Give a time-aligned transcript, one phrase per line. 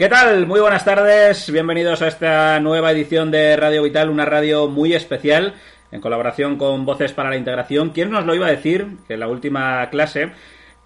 [0.00, 0.46] ¿Qué tal?
[0.46, 1.52] Muy buenas tardes.
[1.52, 5.52] Bienvenidos a esta nueva edición de Radio Vital, una radio muy especial
[5.92, 7.90] en colaboración con Voces para la Integración.
[7.90, 8.96] ¿Quién nos lo iba a decir?
[9.06, 10.32] Que la última clase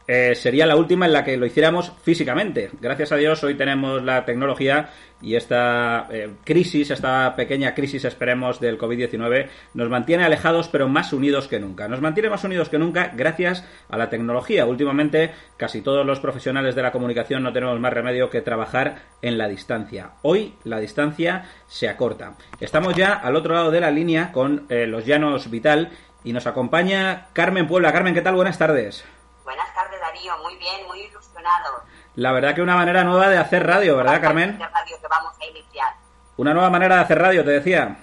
[0.07, 2.71] eh, sería la última en la que lo hiciéramos físicamente.
[2.81, 4.91] Gracias a Dios hoy tenemos la tecnología
[5.23, 11.13] y esta eh, crisis, esta pequeña crisis, esperemos, del COVID-19, nos mantiene alejados pero más
[11.15, 11.89] unidos que nunca.
[11.89, 14.67] Nos mantiene más unidos que nunca gracias a la tecnología.
[14.67, 19.39] Últimamente casi todos los profesionales de la comunicación no tenemos más remedio que trabajar en
[19.39, 20.11] la distancia.
[20.23, 22.35] Hoy la distancia se acorta.
[22.61, 25.91] Estamos ya al otro lado de la línea con eh, los Llanos Vital
[26.23, 27.93] y nos acompaña Carmen Puebla.
[27.93, 28.35] Carmen, ¿qué tal?
[28.35, 29.05] Buenas tardes.
[29.45, 30.39] Buenas tardes, Darío.
[30.39, 31.83] Muy bien, muy ilusionado.
[32.17, 34.59] La verdad que una manera nueva de hacer radio, ¿verdad, Carmen?
[34.59, 35.95] De radio que vamos a iniciar.
[36.37, 37.97] Una nueva manera de hacer radio, te decía.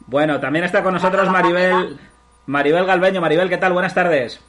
[0.00, 1.98] Bueno, también está con nosotros Maribel,
[2.46, 3.20] Maribel Galveño.
[3.20, 3.72] Maribel, ¿qué tal?
[3.72, 4.40] Buenas tardes.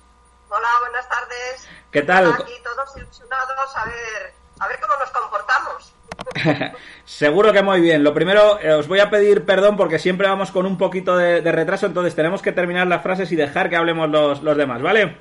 [0.50, 1.68] Hola, buenas tardes.
[1.92, 2.34] ¿Qué tal?
[2.34, 5.94] Aquí todos ilusionados a ver, a ver cómo nos comportamos.
[7.06, 8.04] Seguro que muy bien.
[8.04, 11.42] Lo primero, eh, os voy a pedir perdón porque siempre vamos con un poquito de,
[11.42, 14.82] de retraso, entonces tenemos que terminar las frases y dejar que hablemos los, los demás,
[14.82, 15.18] ¿vale?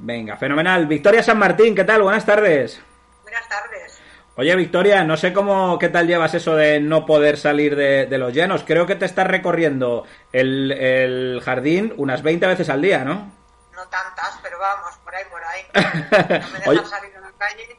[0.00, 0.86] Venga, fenomenal.
[0.86, 2.02] Victoria San Martín, ¿qué tal?
[2.02, 2.80] Buenas tardes.
[3.22, 4.00] Buenas tardes.
[4.36, 8.18] Oye, Victoria, no sé cómo, qué tal llevas eso de no poder salir de, de
[8.18, 8.62] los llanos.
[8.64, 13.32] Creo que te estás recorriendo el, el jardín unas 20 veces al día, ¿no?
[13.74, 15.62] No tantas, pero vamos, por ahí, por ahí.
[16.40, 16.84] No me dejan Oye.
[16.86, 17.76] salir a la calle.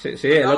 [0.00, 0.32] Sí, sí.
[0.32, 0.48] El.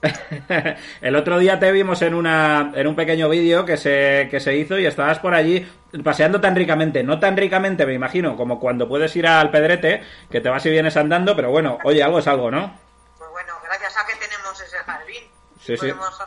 [1.00, 4.56] el otro día te vimos en, una, en un pequeño vídeo que se, que se
[4.56, 5.68] hizo y estabas por allí
[6.04, 7.02] paseando tan ricamente.
[7.02, 10.70] No tan ricamente, me imagino, como cuando puedes ir al Pedrete, que te vas y
[10.70, 12.78] vienes andando, pero bueno, oye, algo es algo, ¿no?
[13.18, 15.24] Pues bueno, gracias a que tenemos ese jardín.
[15.60, 16.18] Sí, podemos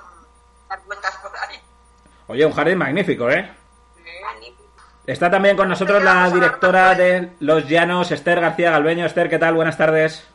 [0.70, 1.60] dar vueltas por ahí.
[2.28, 3.50] Oye, un jardín magnífico, ¿eh?
[5.08, 9.06] Está también con nosotros la directora de Los Llanos, Esther García Galveño.
[9.06, 9.56] Esther, ¿qué tal?
[9.56, 10.28] Buenas tardes.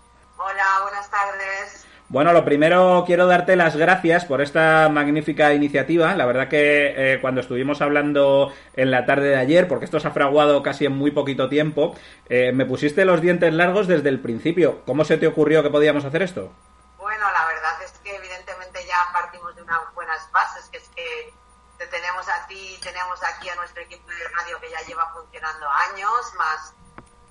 [2.09, 6.15] Bueno, lo primero quiero darte las gracias por esta magnífica iniciativa.
[6.15, 10.07] La verdad que eh, cuando estuvimos hablando en la tarde de ayer, porque esto se
[10.07, 11.97] ha fraguado casi en muy poquito tiempo,
[12.29, 14.85] eh, me pusiste los dientes largos desde el principio.
[14.87, 16.53] ¿Cómo se te ocurrió que podíamos hacer esto?
[16.97, 21.33] Bueno, la verdad es que evidentemente ya partimos de unas buenas bases, que es que
[21.79, 25.67] te tenemos a ti, tenemos aquí a nuestro equipo de radio que ya lleva funcionando
[25.91, 26.73] años, más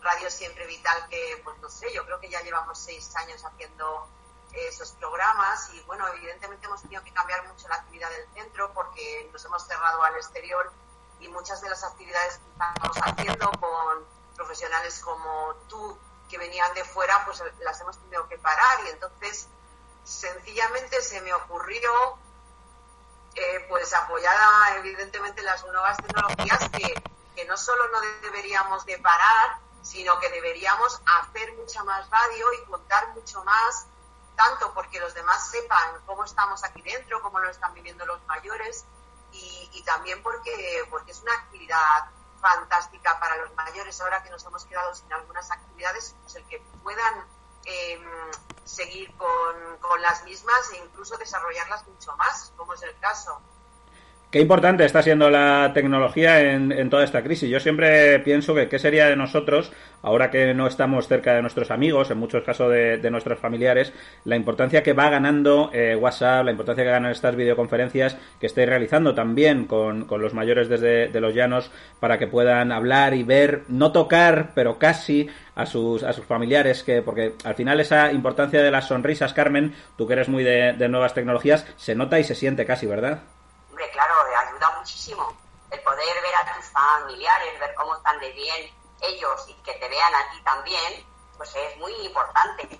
[0.02, 4.08] Radio Siempre Vital que, pues no sé, yo creo que ya llevamos seis años haciendo
[4.56, 9.30] esos programas y bueno, evidentemente hemos tenido que cambiar mucho la actividad del centro porque
[9.32, 10.72] nos hemos cerrado al exterior
[11.20, 14.06] y muchas de las actividades que estamos haciendo con
[14.36, 15.98] profesionales como tú
[16.30, 19.48] que venían de fuera, pues las hemos tenido que parar y entonces
[20.04, 22.18] sencillamente se me ocurrió
[23.36, 26.94] eh, pues apoyada evidentemente en las nuevas tecnologías que,
[27.36, 32.66] que no solo no deberíamos de parar, sino que deberíamos hacer mucha más radio y
[32.66, 33.88] contar mucho más,
[34.36, 38.86] tanto porque los demás sepan cómo estamos aquí dentro, cómo lo están viviendo los mayores,
[39.32, 42.10] y, también porque, porque es una actividad
[42.42, 46.60] fantástica para los mayores, ahora que nos hemos quedado sin algunas actividades, pues el que
[46.82, 47.28] puedan
[47.66, 48.02] eh,
[48.64, 53.42] seguir con, con las mismas e incluso desarrollarlas mucho más, como es el caso.
[54.36, 57.50] Qué importante está siendo la tecnología en, toda esta crisis.
[57.50, 61.72] Yo siempre pienso que qué sería de nosotros, ahora que no estamos cerca de nuestros
[61.72, 63.94] amigos, en muchos casos de, nuestros familiares,
[64.26, 68.68] la importancia que va ganando eh, WhatsApp, la importancia que ganan estas videoconferencias que estáis
[68.68, 71.72] realizando también con, los mayores desde de los llanos
[72.02, 76.84] para que puedan hablar y ver, no tocar, pero casi a sus, a sus familiares,
[76.84, 80.90] que porque al final esa importancia de las sonrisas, Carmen, tú que eres muy de
[80.90, 83.22] nuevas tecnologías, se nota y se siente casi, ¿verdad?
[83.76, 84.14] Hombre, claro,
[84.48, 85.36] ayuda muchísimo
[85.70, 89.90] el poder ver a tus familiares, ver cómo están de bien ellos y que te
[89.90, 91.06] vean a ti también,
[91.36, 92.80] pues es muy importante.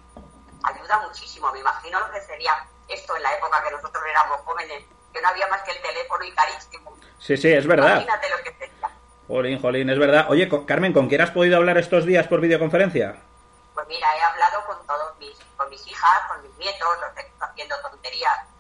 [0.64, 1.52] Ayuda muchísimo.
[1.52, 5.28] Me imagino lo que sería esto en la época que nosotros éramos jóvenes, que no
[5.28, 6.98] había más que el teléfono y carísimo.
[7.20, 7.98] Sí, sí, es verdad.
[7.98, 8.90] Imagínate lo que sería.
[9.28, 10.28] Jolín, jolín, es verdad.
[10.30, 13.18] Oye, Carmen, ¿con quién has podido hablar estos días por videoconferencia?
[13.74, 17.30] Pues mira, he hablado con todos mis, con mis hijas, con mis nietos, los que
[17.42, 18.55] haciendo tonterías,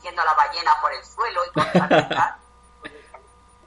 [0.00, 1.74] haciendo la ballena por el suelo y cosas
[2.82, 2.92] mis-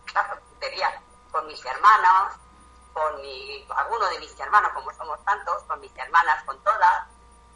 [0.05, 0.93] Claro, tonterías.
[1.31, 2.33] Con mis hermanos,
[2.93, 7.07] con mi, alguno de mis hermanos, como somos tantos, con mis hermanas, con todas.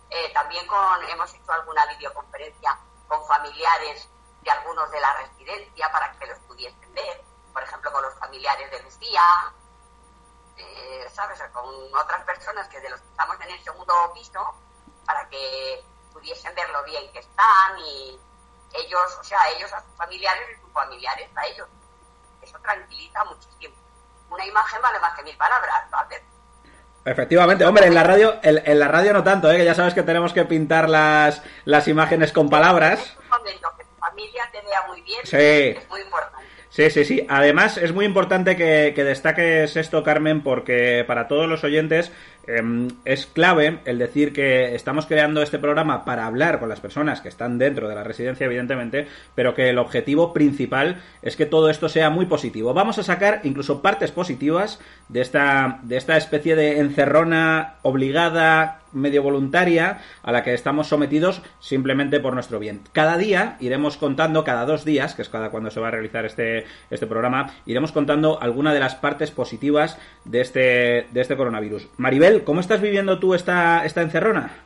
[0.10, 2.78] Eh, también con, hemos hecho alguna videoconferencia
[3.08, 4.08] con familiares
[4.42, 7.22] de algunos de la residencia para que los pudiesen ver,
[7.54, 9.22] por ejemplo, con los familiares de Lucía,
[10.56, 11.42] eh, ¿sabes?
[11.54, 14.56] Con otras personas que de los que estamos en el segundo piso,
[15.06, 15.84] para que
[16.14, 18.20] pudiesen ver lo bien que están y
[18.78, 21.68] ellos, o sea, ellos a sus familiares y sus familiares a ellos.
[22.42, 23.76] Eso tranquiliza muchísimo.
[24.30, 26.24] Una imagen vale más que mil palabras, ¿vale?
[27.06, 29.56] Efectivamente, hombre, en la radio, en, la radio no tanto, ¿eh?
[29.56, 33.16] que ya sabes que tenemos que pintar las, las imágenes con palabras.
[33.46, 36.46] que tu familia te vea muy bien, es muy importante.
[36.70, 37.26] Sí, sí, sí.
[37.30, 42.12] Además, es muy importante que, que, destaques esto, Carmen, porque para todos los oyentes
[42.48, 47.20] Em, es clave el decir que estamos creando este programa para hablar con las personas
[47.20, 51.70] que están dentro de la residencia, evidentemente, pero que el objetivo principal es que todo
[51.70, 52.74] esto sea muy positivo.
[52.74, 54.80] Vamos a sacar incluso partes positivas
[55.10, 61.42] de esta, de esta especie de encerrona obligada, medio voluntaria, a la que estamos sometidos
[61.60, 62.82] simplemente por nuestro bien.
[62.94, 66.26] Cada día iremos contando, cada dos días, que es cada cuando se va a realizar
[66.26, 71.88] este, este programa, iremos contando alguna de las partes positivas de este, de este coronavirus.
[71.98, 74.66] Maribel, ¿cómo estás viviendo tú esta, esta encerrona?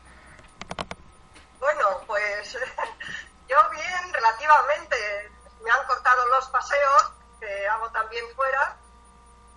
[1.59, 2.53] Bueno, pues
[3.47, 5.31] yo bien, relativamente.
[5.63, 8.77] Me han cortado los paseos, que hago también fuera,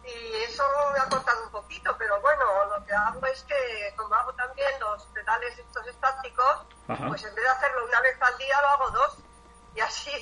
[0.05, 0.62] y eso
[0.93, 4.69] me ha cortado un poquito, pero bueno, lo que hago es que, como hago también
[4.81, 8.90] los pedales estos estáticos, pues en vez de hacerlo una vez al día, lo hago
[8.90, 9.19] dos.
[9.76, 10.12] Y así,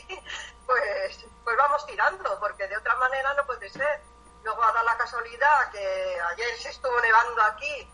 [0.65, 4.00] pues, pues vamos tirando, porque de otra manera no puede ser.
[4.43, 7.91] Luego ha dado la casualidad que ayer se estuvo nevando aquí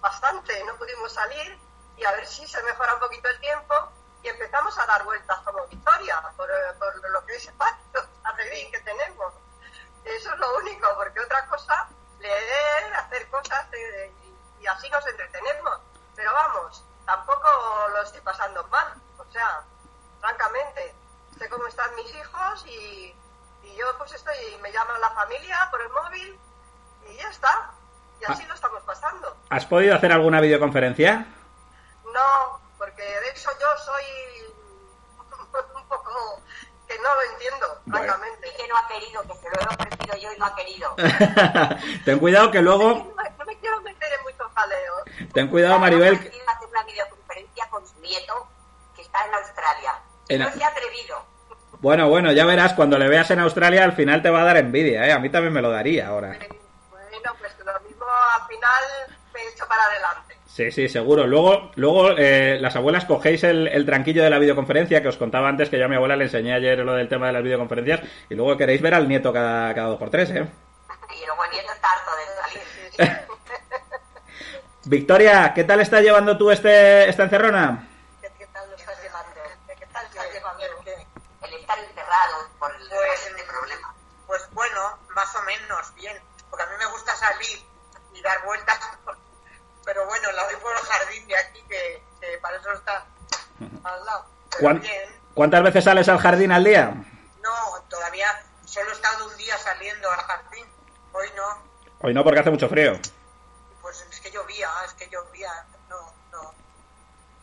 [0.00, 1.58] bastante, no pudimos salir
[1.96, 3.74] y a ver si se mejora un poquito el tiempo
[4.22, 6.48] y empezamos a dar vueltas como Victoria por,
[6.78, 7.78] por lo que es el patio
[8.70, 9.34] que tenemos.
[10.04, 14.12] Eso es lo único, porque otra cosa, leer, hacer cosas eh,
[14.60, 15.80] y, así nos entretenemos.
[16.14, 17.48] Pero vamos, tampoco
[17.90, 18.94] lo estoy pasando mal.
[19.18, 19.64] O sea,
[20.20, 20.94] francamente,
[21.38, 23.14] sé cómo están mis hijos y
[23.68, 26.38] y yo pues estoy, me llama la familia por el móvil
[27.10, 27.70] y ya está.
[28.20, 28.48] Y así ah.
[28.48, 29.36] lo estamos pasando.
[29.50, 31.26] ¿Has podido hacer alguna videoconferencia?
[32.04, 34.04] No, porque de hecho yo soy
[35.74, 36.42] un poco
[36.88, 38.52] que no lo entiendo, francamente.
[38.56, 40.96] que no ha querido, que se lo he ofrecido yo y no ha querido.
[42.04, 43.14] Ten cuidado que luego...
[43.38, 45.02] No me, quiero meter en muchos jaleos.
[45.34, 46.14] Ten cuidado, Maribel.
[46.14, 48.48] hacer una videoconferencia con su nieto
[48.96, 50.00] que está en Australia.
[50.30, 51.27] No se ha atrevido.
[51.80, 54.56] Bueno, bueno, ya verás, cuando le veas en Australia al final te va a dar
[54.56, 55.12] envidia, ¿eh?
[55.12, 56.36] A mí también me lo daría ahora.
[56.90, 58.04] Bueno, pues lo mismo
[58.34, 60.34] al final me he hecho para adelante.
[60.44, 61.24] Sí, sí, seguro.
[61.24, 65.70] Luego, luego eh, las abuelas cogéis el, tranquillo de la videoconferencia, que os contaba antes
[65.70, 68.34] que yo a mi abuela le enseñé ayer lo del tema de las videoconferencias, y
[68.34, 70.44] luego queréis ver al nieto cada, cada dos por tres, ¿eh?
[71.14, 73.28] Y luego el nieto está harto de salir.
[74.84, 77.88] Victoria, ¿qué tal estás llevando tú este, esta encerrona?
[82.58, 83.94] por el pues, problema?
[84.26, 86.16] Pues bueno, más o menos bien,
[86.48, 87.58] porque a mí me gusta salir
[88.14, 88.78] y dar vueltas,
[89.84, 93.04] pero bueno, la doy por el jardín de aquí, que, para eso está
[93.82, 94.26] al lado.
[95.34, 96.94] ¿Cuántas veces sales al jardín al día?
[97.42, 98.28] No, todavía
[98.64, 100.66] solo he estado un día saliendo al jardín,
[101.12, 101.62] hoy no.
[102.00, 102.92] Hoy no, porque hace mucho frío.
[103.82, 105.50] Pues es que llovía, es que llovía,
[105.88, 106.54] no, no.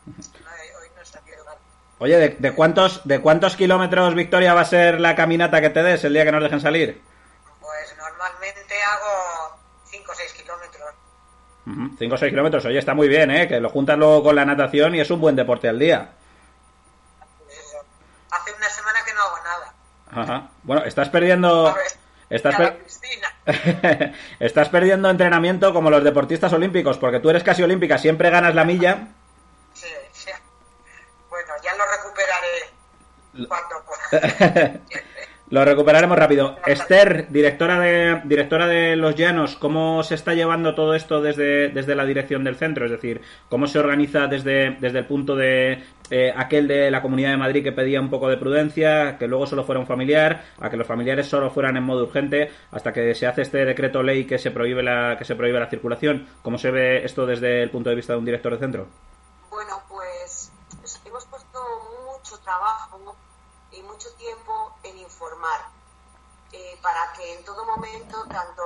[0.06, 1.44] Hoy no he salido
[1.98, 6.04] Oye, ¿de, cuántos, ¿de cuántos kilómetros, Victoria, va a ser la caminata que te des
[6.04, 7.02] el día que nos dejen salir?
[8.16, 9.58] Normalmente hago
[9.90, 10.94] 5 o 6 kilómetros.
[11.98, 13.48] 5 o 6 kilómetros, oye, está muy bien, ¿eh?
[13.48, 16.12] Que lo juntas luego con la natación y es un buen deporte al día.
[17.44, 17.76] Pues
[18.30, 19.74] Hace una semana que no hago nada.
[20.22, 20.50] Ajá.
[20.62, 21.74] Bueno, estás perdiendo...
[22.28, 22.56] Estás,
[24.40, 28.64] estás perdiendo entrenamiento como los deportistas olímpicos, porque tú eres casi olímpica, siempre ganas la
[28.64, 29.08] milla
[33.36, 33.48] Lo
[35.50, 36.56] recuperaremos rápido.
[36.66, 41.94] Esther, directora de, directora de Los Llanos, ¿cómo se está llevando todo esto desde, desde
[41.94, 42.84] la dirección del centro?
[42.84, 47.30] Es decir, ¿cómo se organiza desde, desde el punto de eh, aquel de la Comunidad
[47.30, 50.68] de Madrid que pedía un poco de prudencia, que luego solo fuera un familiar, a
[50.68, 54.24] que los familiares solo fueran en modo urgente, hasta que se hace este decreto ley
[54.24, 56.26] que se prohíbe la, que se prohíbe la circulación?
[56.42, 58.88] ¿Cómo se ve esto desde el punto de vista de un director de centro?
[59.50, 60.50] Bueno, pues,
[61.06, 61.60] hemos puesto
[62.04, 63.16] mucho trabajo,
[63.72, 64.45] y mucho tiempo
[66.52, 68.62] eh, para que en todo momento tanto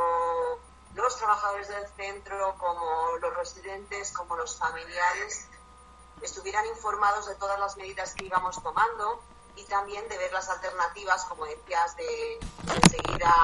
[0.94, 5.46] los trabajadores del centro como los residentes como los familiares
[6.20, 9.22] estuvieran informados de todas las medidas que íbamos tomando
[9.56, 12.38] y también de ver las alternativas, como decías, de
[12.74, 13.34] enseguida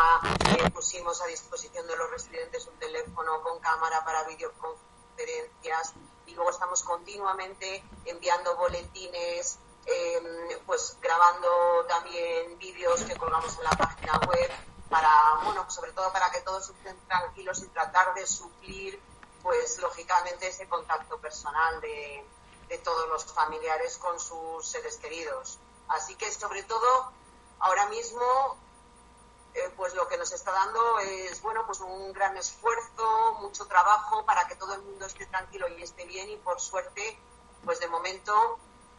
[0.50, 5.94] eh, pusimos a disposición de los residentes un teléfono con cámara para videoconferencias
[6.26, 13.70] y luego estamos continuamente enviando boletines Em, pues grabando también vídeos que colgamos en la
[13.70, 14.50] página web
[14.90, 19.00] para, bueno, sobre todo para que todos estén tranquilos y tratar de suplir,
[19.42, 22.24] pues lógicamente ese contacto personal de,
[22.68, 25.58] de todos los familiares con sus seres queridos.
[25.88, 27.12] Así que sobre todo
[27.60, 28.58] ahora mismo
[29.54, 34.26] eh, pues lo que nos está dando es bueno pues un gran esfuerzo, mucho trabajo
[34.26, 37.18] para que todo el mundo esté tranquilo y esté bien y por suerte
[37.64, 38.58] pues de momento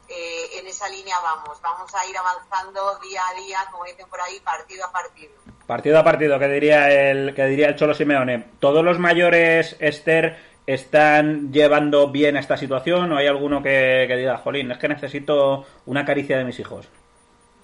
[0.09, 4.21] eh, en esa línea vamos, vamos a ir avanzando día a día, como dicen por
[4.21, 5.33] ahí, partido a partido.
[5.65, 8.51] Partido a partido, que diría el que diría el Cholo Simeone.
[8.59, 14.37] Todos los mayores Esther están llevando bien esta situación o hay alguno que, que diga,
[14.37, 16.87] jolín, es que necesito una caricia de mis hijos.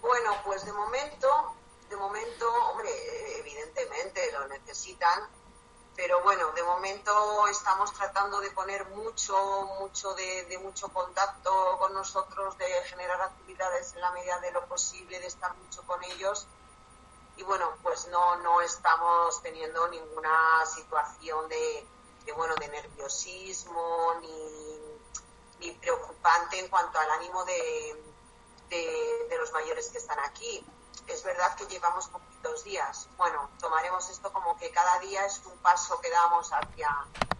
[0.01, 1.27] Bueno, pues de momento
[4.73, 5.19] necesitan,
[6.03, 9.37] pero bueno, de momento estamos tratando de poner mucho,
[9.79, 15.17] mucho de, mucho contacto con nosotros, de generar actividades en la medida de lo posible,
[15.21, 16.45] de estar mucho con ellos.
[17.37, 21.87] Y bueno, pues no, no estamos teniendo ninguna situación de,
[22.35, 24.97] bueno, de nerviosismo ni,
[25.59, 28.03] ni, preocupante en cuanto al ánimo de,
[28.69, 30.65] de los mayores que están aquí.
[31.07, 32.09] Es verdad que llevamos
[32.41, 33.07] dos días.
[33.17, 36.89] Bueno, tomaremos esto como que cada día es un paso que damos hacia,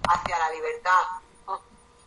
[0.08, 1.24] hacia la libertad.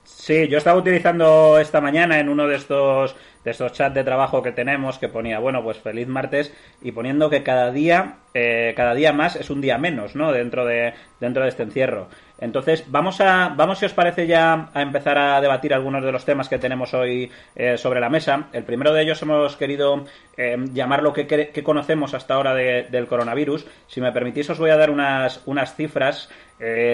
[0.04, 4.42] Sí, yo estaba utilizando esta mañana en uno de estos de estos chats de trabajo
[4.42, 8.92] que tenemos que ponía, bueno, pues feliz martes y poniendo que cada día, eh, cada
[8.92, 10.32] día más es un día menos, ¿no?
[10.32, 12.08] Dentro de, dentro de este encierro.
[12.38, 16.24] Entonces, vamos a, vamos si os parece ya a empezar a debatir algunos de los
[16.24, 18.48] temas que tenemos hoy eh, sobre la mesa.
[18.52, 20.04] El primero de ellos hemos querido
[20.36, 23.66] eh, llamar lo que, conocemos hasta ahora del coronavirus.
[23.86, 26.28] Si me permitís, os voy a dar unas, unas cifras.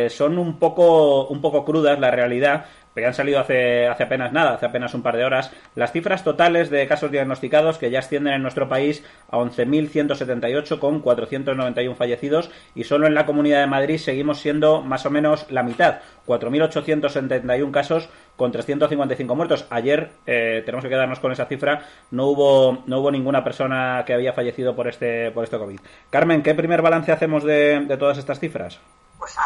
[0.09, 2.67] son un poco, un poco crudas, la realidad,
[3.01, 6.25] que han salido hace, hace apenas nada, hace apenas un par de horas, las cifras
[6.25, 12.51] totales de casos diagnosticados que ya ascienden en nuestro país a 11.178 con 491 fallecidos
[12.75, 17.71] y solo en la Comunidad de Madrid seguimos siendo más o menos la mitad, 4.871
[17.71, 19.67] casos con 355 muertos.
[19.71, 24.15] Ayer, eh, tenemos que quedarnos con esa cifra, no hubo, no hubo ninguna persona que
[24.15, 25.81] había fallecido por este, por este COVID.
[26.11, 28.81] Carmen, ¿qué primer balance hacemos de, todas estas cifras?
[29.19, 29.39] Pues eh,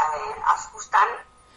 [0.46, 1.08] asustan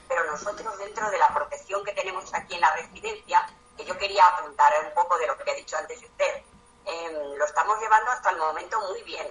[0.09, 4.25] pero nosotros dentro de la protección que tenemos aquí en la residencia, que yo quería
[4.25, 6.43] apuntar un poco de lo que ha dicho antes usted,
[6.85, 9.27] em, lo estamos llevando hasta el momento muy bien,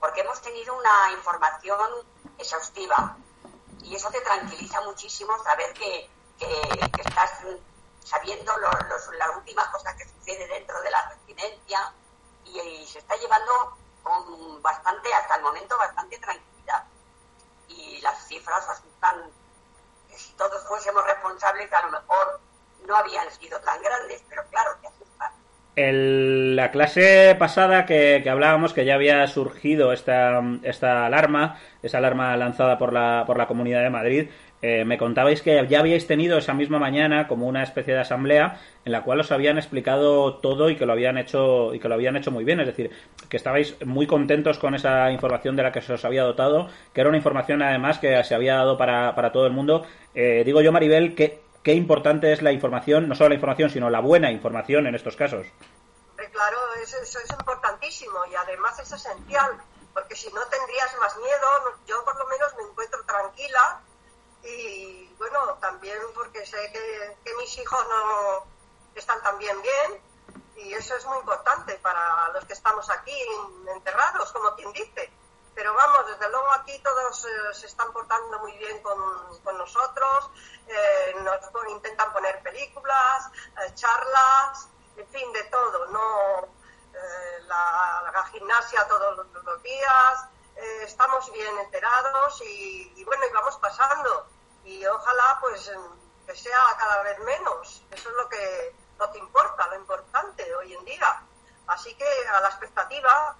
[0.00, 1.78] porque hemos tenido una información
[2.38, 3.16] exhaustiva
[3.86, 6.10] y eso te tranquiliza muchísimo saber que,
[6.98, 7.30] estás
[8.04, 11.94] sabiendo las últimas cosas que suceden dentro de la residencia
[12.44, 16.84] y, y se está llevando con bastante, hasta el momento, bastante tranquilidad.
[17.68, 19.32] Y las cifras asustan
[20.16, 22.40] si todos fuésemos responsables, a lo mejor
[22.86, 25.32] no habían sido tan grandes, pero claro, que asustan.
[25.78, 32.34] En la clase pasada que, hablábamos que ya había surgido esta, esta alarma, esa alarma
[32.38, 34.28] lanzada por la, por la Comunidad de Madrid,
[34.62, 38.58] eh, me contabais que ya habíais tenido esa misma mañana como una especie de asamblea
[38.86, 41.94] en la cual os habían explicado todo y que lo habían hecho y que lo
[41.94, 42.90] habían hecho muy bien, es decir,
[43.28, 47.02] que estabais muy contentos con esa información de la que se os había dotado, que
[47.02, 49.84] era una información además que se había dado para, para todo el mundo.
[50.14, 53.90] Eh, digo yo, Maribel, que qué importante es la información, no solo la información, sino
[53.90, 55.48] la buena información en estos casos.
[56.14, 59.60] Claro, eso, eso es importantísimo y además es esencial,
[59.92, 63.80] porque si no tendrías más miedo, yo por lo menos me encuentro tranquila
[64.44, 68.46] y bueno, también porque sé que, mis hijos no
[68.94, 70.00] están también bien
[70.58, 73.18] y eso es muy importante para los que estamos aquí
[73.74, 75.10] enterrados, como quien dice.
[75.56, 78.98] Pero vamos, desde luego aquí todos eh, se están portando muy bien con,
[79.56, 80.30] nosotros,
[80.68, 83.30] eh, nos intentan poner películas,
[83.64, 86.54] eh, charlas, en fin, de todo, ¿no?
[87.46, 90.28] La, la, gimnasia todos los, días,
[90.82, 94.26] estamos bien enterados y, y bueno, y vamos pasando
[94.64, 95.70] y ojalá pues
[96.26, 97.82] que sea cada vez menos.
[97.90, 101.22] Eso es lo que, lo que importa, lo importante hoy en día.
[101.66, 103.36] Así que a la expectativa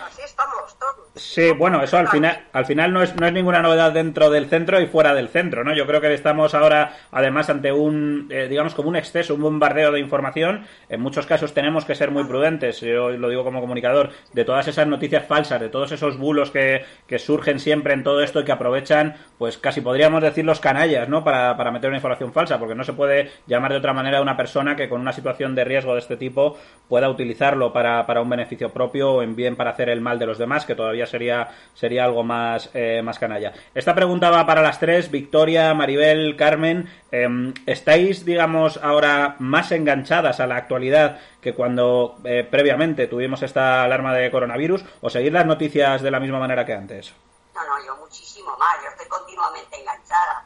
[0.00, 1.08] Así estamos todos.
[1.14, 4.46] Sí, bueno, eso al final, al final no es, no es ninguna novedad dentro del
[4.48, 5.74] centro y fuera del centro, ¿no?
[5.74, 9.92] Yo creo que estamos ahora, además, ante un, eh, digamos, como un exceso, un bombardeo
[9.92, 10.66] de información.
[10.88, 14.68] En muchos casos tenemos que ser muy prudentes, yo lo digo como comunicador, de todas
[14.68, 18.44] esas noticias falsas, de todos esos bulos que, que surgen siempre en todo esto y
[18.44, 21.24] que aprovechan, pues casi podríamos decir los canallas, ¿no?
[21.24, 24.22] Para, para meter una información falsa, porque no se puede llamar de otra manera a
[24.22, 28.22] una persona que con una situación de riesgo de este tipo pueda utilizarlo para, para
[28.22, 31.48] un beneficio propio en bien para hacer el mal de los demás, que todavía sería,
[31.74, 33.52] sería algo más, eh, más canalla.
[33.74, 36.88] Esta pregunta va para las tres, Victoria, Maribel, Carmen.
[37.10, 43.82] Em, ¿Estáis, digamos, ahora más enganchadas a la actualidad que cuando eh, previamente tuvimos esta
[43.82, 47.14] alarma de coronavirus o seguir las noticias de la misma manera que antes?
[47.54, 50.44] No, no, yo muchísimo más, yo estoy continuamente enganchada.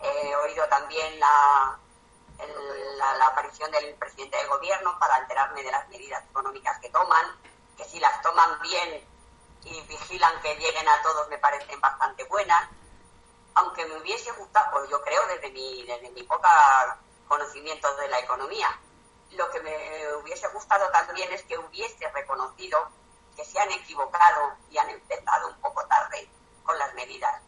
[0.00, 1.78] He oído también la,
[3.18, 7.26] la, aparición del presidente del gobierno para enterarme de las medidas económicas que toman,
[7.76, 9.06] que si las toman bien
[9.64, 12.68] y vigilan que lleguen a todos me parecen bastante buenas,
[13.54, 18.18] aunque me hubiese gustado, pues yo creo desde mi, desde mi poca conocimiento de la
[18.18, 18.68] economía,
[19.32, 22.78] lo que me hubiese gustado también es que hubiese reconocido
[23.36, 26.28] que se han equivocado y han empezado un poco tarde
[26.64, 27.42] con las medidas.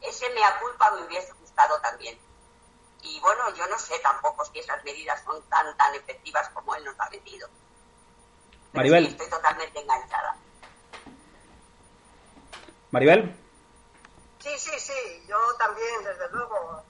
[0.00, 2.18] Ese mea culpa me hubiese gustado también.
[3.02, 6.84] Y bueno, yo no sé tampoco si esas medidas son tan tan efectivas como él
[6.84, 7.48] nos ha vendido.
[8.74, 9.06] Maribel.
[9.06, 10.36] estoy totalmente enganchada.
[12.90, 13.36] Maribel.
[14.40, 15.24] Sí, sí, sí.
[15.28, 16.82] Yo también, desde luego,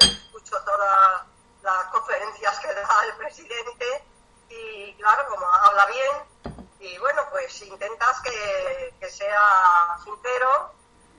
[0.00, 1.22] escucho todas
[1.62, 4.04] las conferencias que da el presidente
[4.48, 10.74] y claro, como habla bien, y bueno, pues intentas que, que sea sincero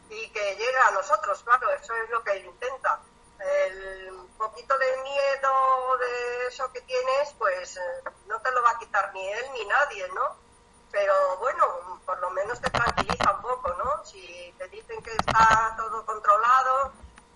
[0.10, 3.01] y que llegue a nosotros, claro, eso es lo que él intenta
[3.39, 7.82] el poquito de miedo de eso que tienes, pues eh,
[8.27, 10.36] no te lo va a quitar ni él ni nadie, ¿no?
[10.91, 14.05] Pero bueno, por lo menos te tranquiliza un poco, ¿no?
[14.05, 16.91] Si te dicen que está todo controlado,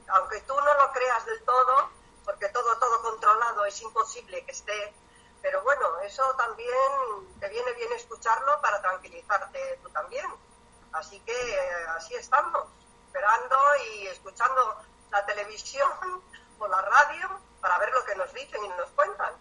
[0.10, 1.90] aunque tú no lo creas del todo,
[2.24, 4.94] porque todo, todo controlado es imposible que esté,
[5.42, 6.70] pero bueno, eso también
[7.40, 10.26] te viene bien escucharlo para tranquilizarte tú también.
[10.92, 12.66] Así que eh, así estamos,
[13.08, 13.56] esperando
[13.92, 14.76] y escuchando
[15.12, 15.90] la televisión
[16.60, 19.34] o la radio para ver lo que nos dicen y nos cuentan.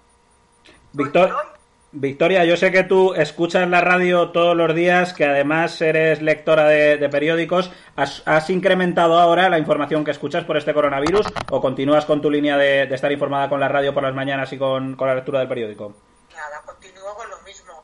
[1.99, 6.69] Victoria, yo sé que tú escuchas la radio todos los días, que además eres lectora
[6.69, 7.73] de, periódicos.
[7.97, 12.59] ¿Has, incrementado ahora la información que escuchas por este coronavirus o continúas con tu línea
[12.59, 15.95] de, estar informada con la radio por las mañanas y con, la lectura del periódico?
[16.35, 17.83] Nada, continúo con lo mismo.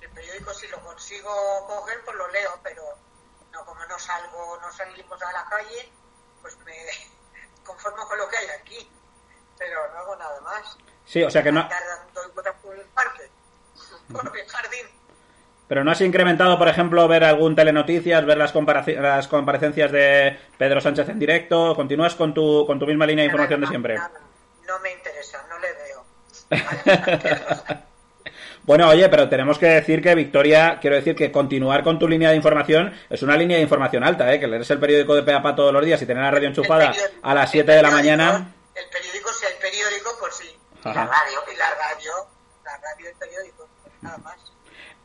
[0.00, 1.28] El periódico si lo consigo
[1.66, 2.82] coger, pues lo leo, pero
[3.52, 5.92] no como no salgo, no salimos a la calle,
[6.40, 6.72] pues me,
[7.66, 8.90] conformo con lo que hay aquí,
[9.58, 10.78] pero no hago nada más.
[11.04, 11.68] Sí, o sea que no...
[12.62, 13.30] por el parque,
[14.12, 14.86] por jardín.
[15.68, 20.80] Pero no has incrementado, por ejemplo, ver algún telenoticias, ver las, las comparecencias de Pedro
[20.80, 21.74] Sánchez en directo.
[21.76, 23.96] ¿Continúas con tu, con tu misma línea de información de siempre?
[23.96, 26.04] No me interesa, no le veo.
[28.62, 32.30] Bueno, oye, pero tenemos que decir que Victoria, quiero decir que continuar con tu línea
[32.30, 34.38] de información es una línea de información alta, ¿eh?
[34.38, 36.92] Que lees el periódico de Peapa todos los días y tener la radio enchufada
[37.22, 38.52] a las 7 de la mañana.
[38.74, 40.56] El periódico, si el periódico, pues sí.
[40.84, 42.12] La radio, y la radio,
[42.64, 43.59] la radio, el periódico,
[44.02, 44.50] nada más.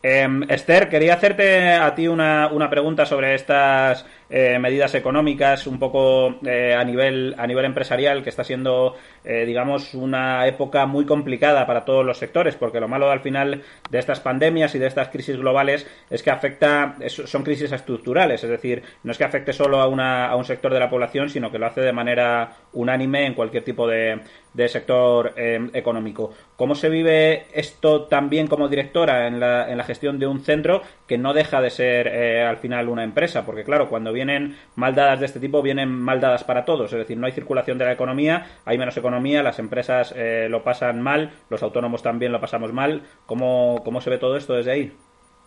[0.08, 5.80] Em, Esther, quería hacerte a ti una, una pregunta sobre estas eh, medidas económicas, un
[5.80, 11.06] poco eh, a nivel a nivel empresarial, que está siendo, eh, digamos, una época muy
[11.06, 14.88] complicada para todos los sectores, porque lo malo al final de estas pandemias y de
[14.88, 19.54] estas crisis globales es que afecta, son crisis estructurales, es decir, no es que afecte
[19.54, 22.52] solo a, una, a un sector de la población, sino que lo hace de manera
[22.74, 24.20] unánime en cualquier tipo de,
[24.54, 26.34] de sector económico.
[26.56, 30.82] ¿Cómo se vive esto también como directora en la, en la gestión de un centro
[31.08, 33.46] que no deja de ser eh, al final una empresa?
[33.46, 36.92] Porque claro, cuando vienen mal dadas de este tipo, vienen mal dadas para todos.
[36.92, 40.64] Es decir, no hay circulación de la economía, hay menos economía, las empresas eh, lo
[40.64, 43.08] pasan mal, los autónomos también lo pasamos mal.
[43.28, 45.00] ¿Cómo, ¿Cómo se ve todo esto desde ahí?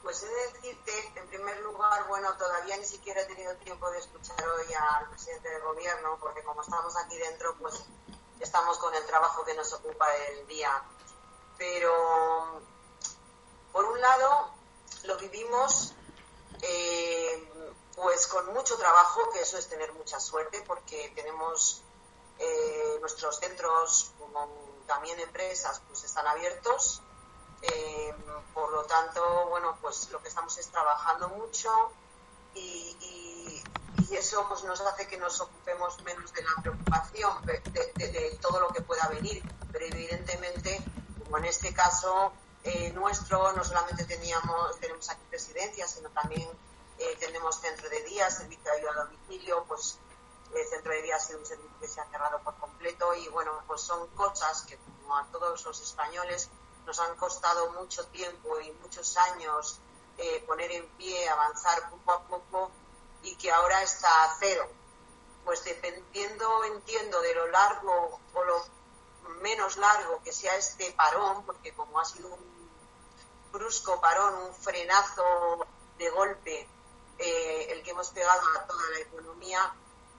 [0.04, 3.98] Pues he de decirte, en primer lugar, bueno, todavía ni siquiera he tenido tiempo de
[3.98, 7.85] escuchar hoy al presidente del gobierno, porque como estamos aquí dentro, pues
[8.38, 10.70] estamos con el trabajo que nos ocupa el día
[11.59, 12.62] pero
[13.72, 14.54] por un lado
[15.04, 15.94] lo vivimos
[16.62, 17.52] eh,
[18.00, 21.82] pues con mucho trabajo, que eso es tener mucha suerte, porque tenemos
[22.38, 24.48] eh, nuestros centros, como
[24.87, 27.02] también empresas, pues están abiertos.
[27.62, 28.14] Eh,
[28.54, 31.70] por lo tanto, bueno, pues lo que estamos es trabajando mucho
[32.54, 32.96] y,
[34.11, 37.61] eso pues nos hace que nos ocupemos menos de la preocupación de,
[37.94, 40.82] de todo lo que pueda venir, pero evidentemente
[41.38, 42.32] en este caso
[42.64, 46.48] eh, nuestro, no solamente teníamos, tenemos aquí presidencia, sino también
[46.98, 49.98] eh, tenemos centro de día, servicio de ayuda a domicilio, pues
[50.54, 53.28] el centro de día ha sido un servicio que se ha cerrado por completo y
[53.28, 56.50] bueno, pues son cosas que como a todos los españoles
[56.87, 59.78] nos han costado mucho tiempo y muchos años
[60.16, 62.70] eh, poner en pie, avanzar poco a poco
[63.22, 64.68] y que ahora está a cero.
[65.44, 68.66] Pues dependiendo, entiendo, de lo largo o lo
[69.42, 72.70] menos largo que sea este parón, porque como ha sido un
[73.52, 75.66] brusco parón, un frenazo
[75.98, 76.68] de golpe,
[77.18, 79.74] eh, el que hemos pegado a toda la economía,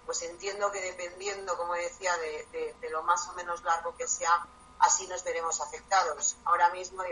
[0.05, 4.47] pues entiendo que dependiendo, como decía, de, lo más o menos largo que sea,
[4.79, 6.35] así nos veremos afectados.
[6.45, 7.03] Ahora mismo,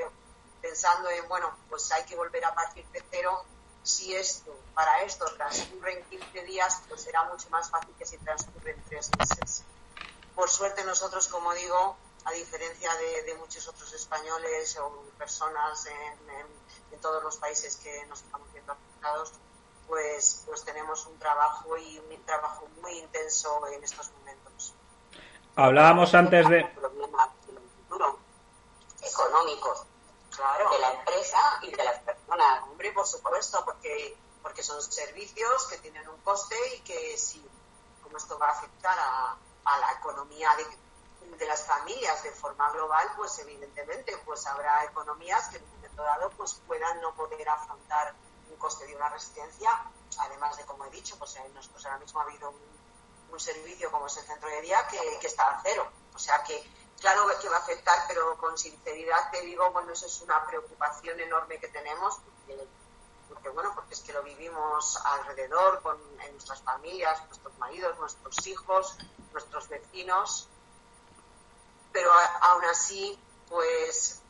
[0.62, 3.46] pensando en, bueno, pues hay que volver a partir de cero,
[3.84, 8.84] si esto, para esto transcurren 15 días, pues será mucho más fácil que si transcurren
[8.90, 9.64] tres meses.
[10.36, 17.24] Por suerte nosotros, como digo, a diferencia de, muchos otros españoles o personas en, todos
[17.24, 19.32] los países que nos estamos viendo afectados,
[19.88, 24.74] pues, pues tenemos un trabajo y un trabajo muy intenso en estos momentos.
[25.56, 26.60] Hablábamos antes de...
[29.02, 29.84] económicos
[30.36, 30.70] claro.
[30.70, 32.64] de la empresa y de las personas.
[32.64, 37.44] Hombre, por supuesto, porque, porque son servicios que tienen un coste y que si,
[38.04, 42.72] como esto va a afectar a, a la economía de, de las familias de forma
[42.72, 47.48] global, pues evidentemente pues habrá economías que en un momento dado pues puedan no poder
[47.50, 48.14] afrontar
[48.58, 49.70] coste de una residencia,
[50.20, 52.78] además de, como he dicho, pues en nosotros ahora mismo ha habido un,
[53.40, 55.88] servicio como es el centro de día que, está a cero.
[56.16, 56.60] O sea que,
[57.00, 61.20] claro que va a afectar, pero con sinceridad te digo, bueno, eso es una preocupación
[61.20, 62.18] enorme que tenemos,
[63.30, 68.48] porque, bueno, porque es que lo vivimos alrededor, con, en nuestras familias, nuestros maridos, nuestros
[68.48, 68.98] hijos,
[69.32, 70.48] nuestros vecinos,
[71.92, 74.22] pero aún así, pues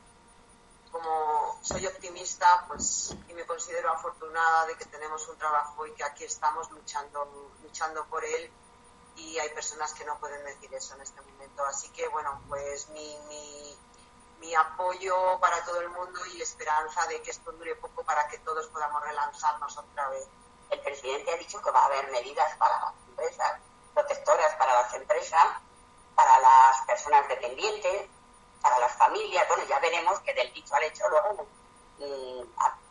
[0.91, 6.03] como soy optimista, pues y me considero afortunada de que tenemos un trabajo y que
[6.03, 8.51] aquí estamos luchando, luchando por él
[9.15, 11.65] y hay personas que no pueden decir eso en este momento.
[11.65, 13.77] Así que bueno, pues mi, mi,
[14.39, 18.37] mi apoyo para todo el mundo y esperanza de que esto dure poco para que
[18.39, 20.27] todos podamos relanzarnos otra vez.
[20.69, 23.59] El presidente ha dicho que va a haber medidas para las empresas,
[23.93, 25.47] protectoras para las empresas
[26.17, 28.09] para las personas dependientes,
[28.67, 29.47] para las familias.
[29.47, 31.47] Bueno, ya veremos que del dicho al hecho luego
[31.99, 32.41] mm,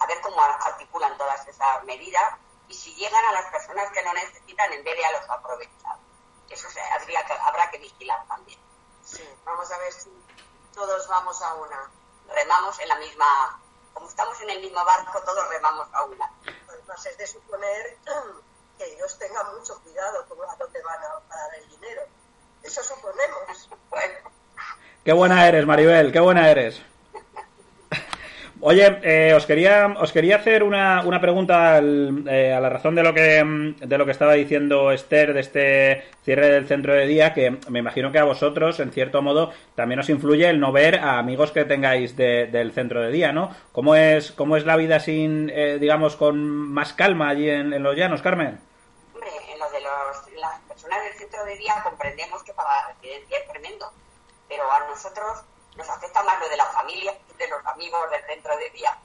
[0.00, 2.34] a, ver cómo articulan todas esas medidas
[2.68, 6.00] y si llegan a las personas que no necesitan en vez de a los aprovechados.
[6.48, 8.58] Eso se, habría que, habrá que vigilar también.
[9.04, 10.10] Sí, vamos a ver si
[10.74, 11.90] todos vamos a una.
[12.28, 13.60] Remamos en la misma,
[13.92, 16.32] como estamos en el mismo barco, todos remamos a una.
[16.86, 17.98] Pues es de suponer
[18.78, 22.02] que ellos tengan mucho cuidado con a dónde van a parar el dinero
[22.66, 23.68] eso suponemos.
[25.06, 26.82] Qué buena eres, Maribel, qué buena eres.
[28.60, 33.04] Oye, eh, os quería os quería hacer una, una pregunta eh, a la razón de
[33.04, 33.44] lo que
[33.78, 37.78] de lo que estaba diciendo Esther de este cierre del centro de día, que me
[37.78, 41.52] imagino que a vosotros, en cierto modo, también os influye el no ver a amigos
[41.52, 43.54] que tengáis del centro de día, ¿no?
[43.70, 47.84] ¿Cómo es cómo es la vida sin, eh, digamos, con más calma allí en, en
[47.84, 48.58] los llanos, Carmen?
[51.02, 53.92] del centro de día comprendemos que para la residencia es tremendo,
[54.48, 55.42] pero a nosotros
[55.76, 58.98] nos afecta más lo de la familia de los amigos del centro de día,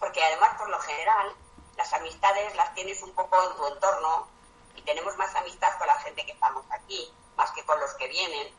[0.00, 1.34] porque además por lo general
[1.76, 4.28] las amistades las tienes un poco en tu entorno
[4.74, 8.08] y tenemos más amistad con la gente que estamos aquí, más que con los que
[8.08, 8.54] vienen.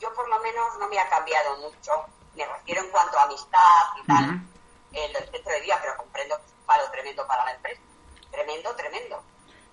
[0.00, 3.84] Yo por lo menos no me ha cambiado mucho, me refiero en cuanto a amistad
[4.02, 4.40] y tal,
[4.92, 7.80] el centro de día, pero comprendo que es un palo tremendo para la empresa.
[8.30, 9.22] Tremendo, tremendo.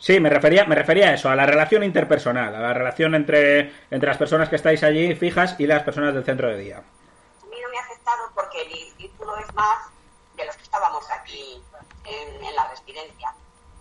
[0.03, 3.71] Sí, me refería, me refería a eso, a la relación interpersonal, a la relación entre,
[3.89, 6.77] entre las personas que estáis allí fijas y las personas del centro de día.
[6.77, 9.87] A mí no me ha afectado porque mi círculo es más
[10.35, 11.61] de los que estábamos aquí
[12.03, 13.33] en, la residencia.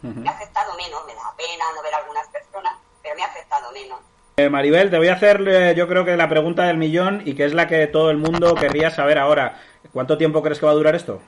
[0.02, 3.26] Me ha afectado menos, me da pena no ver a algunas personas, pero me ha
[3.26, 3.98] afectado menos.
[4.36, 7.44] Eh, Maribel, te voy a hacer yo creo que la pregunta del millón y que
[7.44, 9.60] es la que todo el mundo querría saber ahora.
[9.92, 11.20] ¿Cuánto tiempo crees que va a durar esto?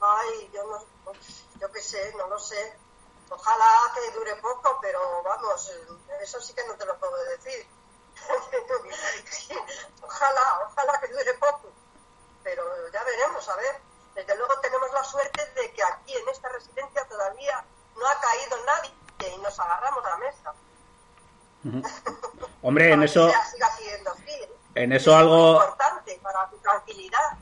[0.00, 1.12] Ay, yo no,
[1.60, 2.77] yo qué sé, no lo sé
[3.48, 5.72] Ojalá que dure poco, pero vamos,
[6.20, 7.66] eso sí que no te lo puedo decir.
[10.02, 11.72] ojalá, ojalá que dure poco.
[12.42, 13.80] Pero ya veremos, a ver.
[14.14, 17.64] Desde luego tenemos la suerte de que aquí en esta residencia todavía
[17.96, 18.92] no ha caído nadie
[19.34, 20.54] y nos agarramos a la mesa.
[22.60, 23.32] Hombre, en eso...
[24.74, 25.54] En eso algo...
[25.54, 27.38] importante para tu tranquilidad.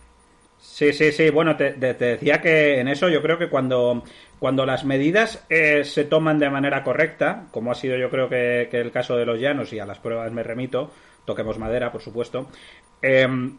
[0.77, 1.31] Sí, sí, sí.
[1.31, 4.05] Bueno, te, decía que en eso yo creo que cuando
[4.39, 8.69] cuando las medidas eh, se toman de manera correcta, como ha sido yo creo que,
[8.71, 10.91] el caso de los llanos y a las pruebas me remito,
[11.25, 12.49] toquemos madera, por supuesto,
[13.01, 13.57] em,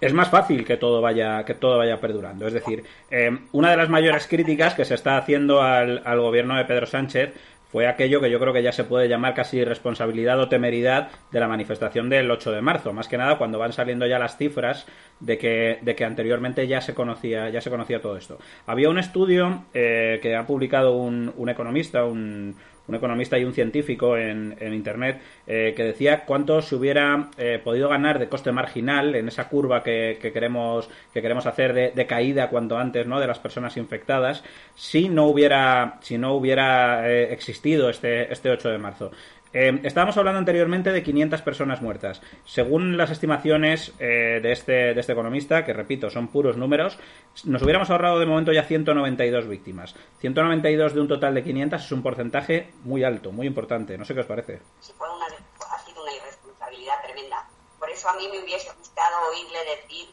[0.00, 2.46] es más fácil que todo vaya que todo vaya perdurando.
[2.46, 6.56] Es decir, em, una de las mayores críticas que se está haciendo al, al gobierno
[6.56, 7.34] de Pedro Sánchez
[7.76, 11.40] fue aquello que yo creo que ya se puede llamar casi responsabilidad o temeridad de
[11.40, 14.86] la manifestación del 8 de marzo, más que nada cuando van saliendo ya las cifras
[15.20, 18.38] de que, de que anteriormente ya se conocía, ya se conocía todo esto.
[18.64, 22.56] Había un estudio eh, que ha publicado un, un economista, un,
[22.88, 27.30] un economista y un científico en, Internet, que decía cuánto se hubiera
[27.64, 32.48] podido ganar de coste marginal en esa curva que, queremos, que queremos hacer de, caída
[32.48, 33.20] cuanto antes ¿no?
[33.20, 34.44] de las personas infectadas
[34.74, 39.10] si no hubiera, si no hubiera existido este, este 8 de marzo.
[39.58, 42.20] Eh, estábamos hablando anteriormente de 500 personas muertas.
[42.44, 46.98] Según las estimaciones eh, de, este, de este economista, que repito, son puros números,
[47.44, 49.94] nos hubiéramos ahorrado de momento ya 192 víctimas.
[50.18, 53.96] 192 de un total de 500 es un porcentaje muy alto, muy importante.
[53.96, 54.60] No sé qué os parece.
[54.80, 57.48] Sí, fue una, ha sido una irresponsabilidad tremenda.
[57.78, 60.06] Por eso a mí me hubiese gustado oírle decir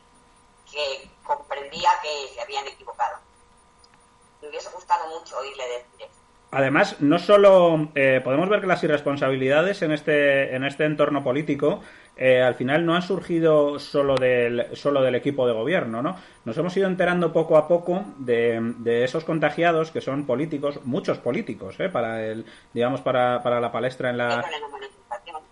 [0.72, 3.18] que comprendía que se habían equivocado.
[4.42, 6.23] Me hubiese gustado mucho oírle decir eso.
[6.54, 11.82] Además, no solo eh, podemos ver que las irresponsabilidades en este, en este entorno político
[12.16, 16.16] eh, al final no han surgido solo del, solo del equipo de gobierno, ¿no?
[16.46, 21.18] Nos hemos ido enterando poco a poco de, de esos contagiados que son políticos, muchos
[21.18, 21.90] políticos, ¿eh?
[21.90, 24.46] para el, digamos, para, para la palestra en la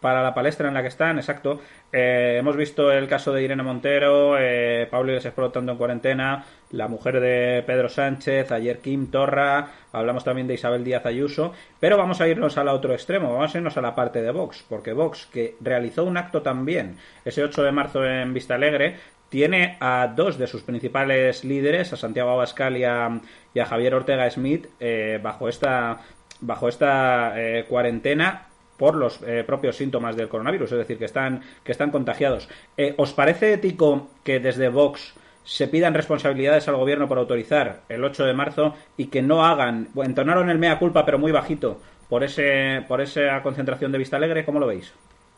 [0.02, 1.62] para la palestra en la que están, exacto.
[1.92, 7.20] Eh, hemos visto el caso de Irene Montero, eh, Pablo Iglesias en cuarentena, la mujer
[7.20, 12.28] de Pedro Sánchez, ayer Kim Torra, hablamos también de Isabel Díaz Ayuso, pero vamos a
[12.28, 15.56] irnos al otro extremo, vamos a irnos a la parte de Vox, porque Vox, que
[15.60, 18.96] realizó un acto también ese 8 de marzo en Vista Alegre,
[19.30, 23.22] tiene a dos de sus principales líderes, a Santiago Abascal y a,
[23.66, 26.00] Javier Ortega Smith, eh, bajo esta
[26.42, 31.44] bajo esta eh, cuarentena por los eh, propios síntomas del coronavirus, es decir, que están,
[31.64, 32.50] que están contagiados.
[32.98, 38.26] ¿Os parece ético que desde Vox se pidan responsabilidades al gobierno por autorizar el 8
[38.26, 42.84] de marzo y que no hagan, entonaron el mea culpa pero muy bajito por ese
[42.88, 44.92] por esa concentración de Vista Alegre, ¿cómo lo veis?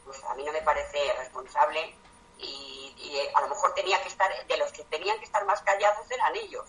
[0.06, 1.94] Pues a mí no me parece responsable
[2.40, 5.62] y, eh, a lo mejor tenía que estar, de los que tenían que estar más
[5.62, 6.66] callados eran ellos,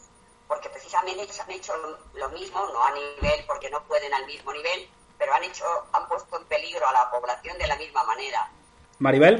[0.46, 1.72] porque precisamente ellos han hecho
[2.14, 6.06] lo mismo, no a nivel, porque no pueden al mismo nivel, pero han hecho, han
[6.06, 8.50] puesto en peligro a la población de la misma manera.
[8.98, 9.36] Maribel.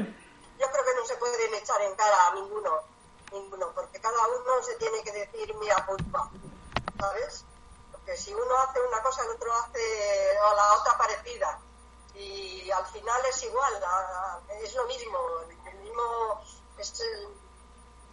[0.59, 2.71] Yo creo que no se pueden echar en cara a ninguno,
[3.35, 6.31] ninguno, porque cada uno se tiene que decir mira culpa,
[6.99, 7.45] ¿sabes?
[7.91, 11.59] Porque si uno hace una cosa, el otro hace a la otra parecida.
[12.13, 13.73] Y al final es igual,
[14.61, 15.19] es lo mismo,
[15.65, 16.41] el mismo
[16.77, 16.93] es,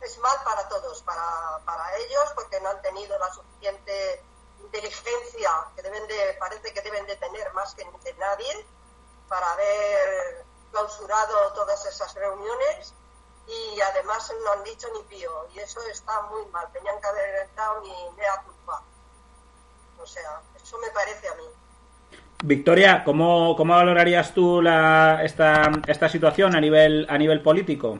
[0.01, 4.25] es mal para todos, para, para ellos, porque no han tenido la suficiente
[4.59, 7.85] inteligencia que deben de, parece que deben de tener más que
[8.19, 8.67] nadie
[9.29, 12.95] para haber clausurado todas esas reuniones
[13.47, 17.49] y además no han dicho ni pío y eso está muy mal, tenían que haber
[17.55, 18.83] dado ni mea culpa.
[19.99, 21.45] O sea, eso me parece a mí.
[22.45, 27.99] Victoria, ¿cómo, cómo valorarías tú la, esta, esta situación a nivel, a nivel político?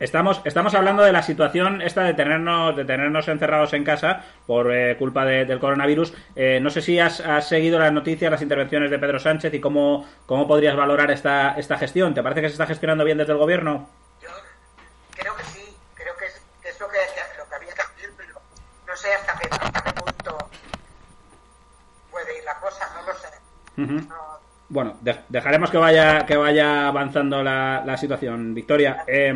[0.00, 4.74] Estamos, estamos hablando de la situación esta de tenernos, de tenernos encerrados en casa por
[4.74, 6.14] eh, culpa del coronavirus.
[6.34, 10.08] Eh, no sé si has, seguido las noticias, las intervenciones de Pedro Sánchez y cómo,
[10.24, 12.14] cómo podrías valorar esta, esta gestión.
[12.14, 13.90] ¿Te parece que se está gestionando bien desde el gobierno?
[14.22, 14.30] Yo
[15.16, 16.96] creo que sí, creo que es, lo, que,
[17.54, 18.40] había que hacer, pero
[18.86, 20.48] no sé hasta qué, punto
[22.10, 24.08] puede ir la cosa, no lo sé.
[24.70, 24.96] Bueno,
[25.28, 29.04] dejaremos que vaya que vaya avanzando la, la situación, Victoria.
[29.06, 29.34] Eh,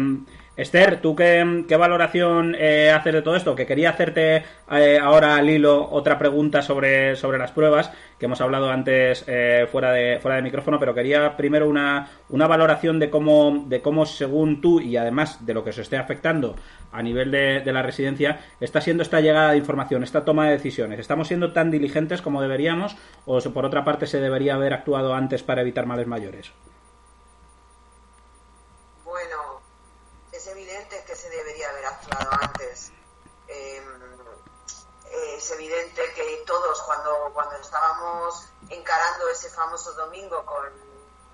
[0.57, 3.57] Esther, ¿tú qué, valoración eh, haces de todo esto?
[3.57, 7.90] Que quería hacerte eh, ahora, Lilo, otra pregunta sobre, sobre las pruebas,
[8.21, 12.47] que hemos hablado antes eh, fuera, de, fuera de micrófono, pero quería primero una, una
[12.47, 16.55] valoración de cómo, de cómo, según tú, y además de lo que se esté afectando
[16.93, 20.53] a nivel de, de la residencia, está siendo esta llegada de información, esta toma de
[20.53, 21.01] decisiones.
[21.01, 25.43] ¿Estamos siendo tan diligentes como deberíamos o, por otra parte, se debería haber actuado antes
[25.43, 26.53] para evitar males mayores?
[32.42, 32.92] Antes.
[33.48, 34.05] Em,
[35.37, 40.70] es evidente que todos cuando, cuando estábamos encarando ese famoso domingo con,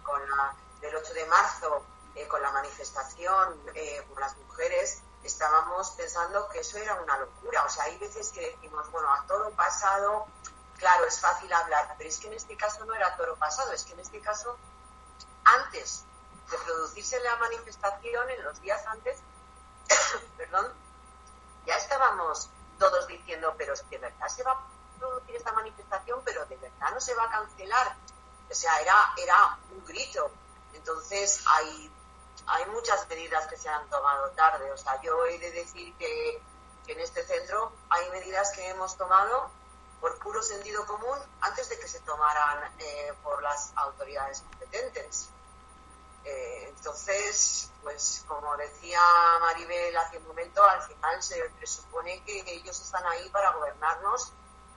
[0.02, 5.90] con la, del 8 de marzo, eh, con la manifestación eh, por las mujeres, estábamos
[5.92, 7.64] pensando que eso era una locura.
[7.64, 10.26] O sea, hay veces que decimos, bueno, a todo pasado,
[10.76, 13.84] claro, es fácil hablar, pero es que en este caso no era todo pasado, es
[13.84, 14.56] que en este caso,
[15.44, 16.04] antes
[16.50, 19.18] de producirse la manifestación, en los días antes,
[20.36, 20.72] perdón,
[21.66, 22.48] ya estábamos
[22.78, 24.66] todos diciendo, pero es que de verdad se va a
[24.98, 27.96] producir esta manifestación, pero de verdad no se va a cancelar.
[28.50, 30.30] O sea, era, era un grito.
[30.74, 31.92] Entonces hay,
[32.46, 34.70] hay muchas medidas que se han tomado tarde.
[34.72, 36.42] O sea, yo he de decir que,
[36.86, 39.48] en este centro hay medidas que hemos tomado
[40.00, 45.30] por puro sentido común antes de que se tomaran eh, por las autoridades competentes.
[46.24, 49.00] Eh, entonces, pues como decía
[49.40, 54.32] Maribel hace un momento, al final se presupone que ellos están ahí para gobernarnos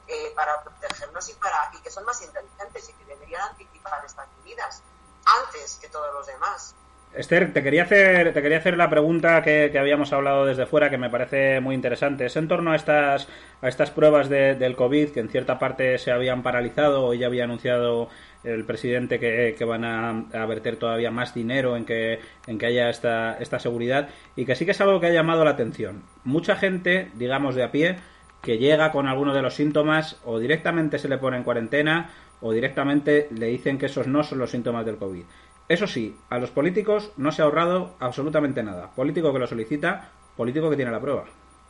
[0.06, 4.28] eh, para protegernos y, para, y que son más inteligentes y que deberían anticipar estas
[4.44, 4.84] medidas
[5.26, 6.76] antes que todos los demás.
[7.14, 10.98] Esther, te quería hacer, te quería hacer la pregunta que, habíamos hablado desde fuera, que
[10.98, 12.26] me parece muy interesante.
[12.26, 13.30] Es en torno a estas,
[13.62, 17.06] a estas pruebas de, del COVID, que en cierta parte se habían paralizado.
[17.06, 18.10] Hoy ya había anunciado
[18.44, 22.66] el presidente que, que van a, a, verter todavía más dinero en que, en que
[22.66, 24.10] haya esta, esta seguridad.
[24.36, 26.04] Y que sí que es algo que ha llamado la atención.
[26.24, 27.98] Mucha gente, digamos de a pie,
[28.42, 32.52] que llega con alguno de los síntomas, o directamente se le pone en cuarentena, o
[32.52, 35.24] directamente le dicen que esos no son los síntomas del COVID.
[35.70, 38.92] Eso sí, a los políticos no se ha ahorrado absolutamente nada.
[38.92, 41.24] Político que lo solicita, político que tiene la prueba.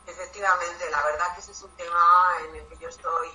[0.08, 2.00] Efectivamente, la verdad que ese es un tema
[2.50, 3.28] en el que yo estoy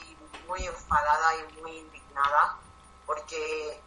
[0.48, 2.59] muy enfadada y muy indignada,
[3.09, 3.81] porque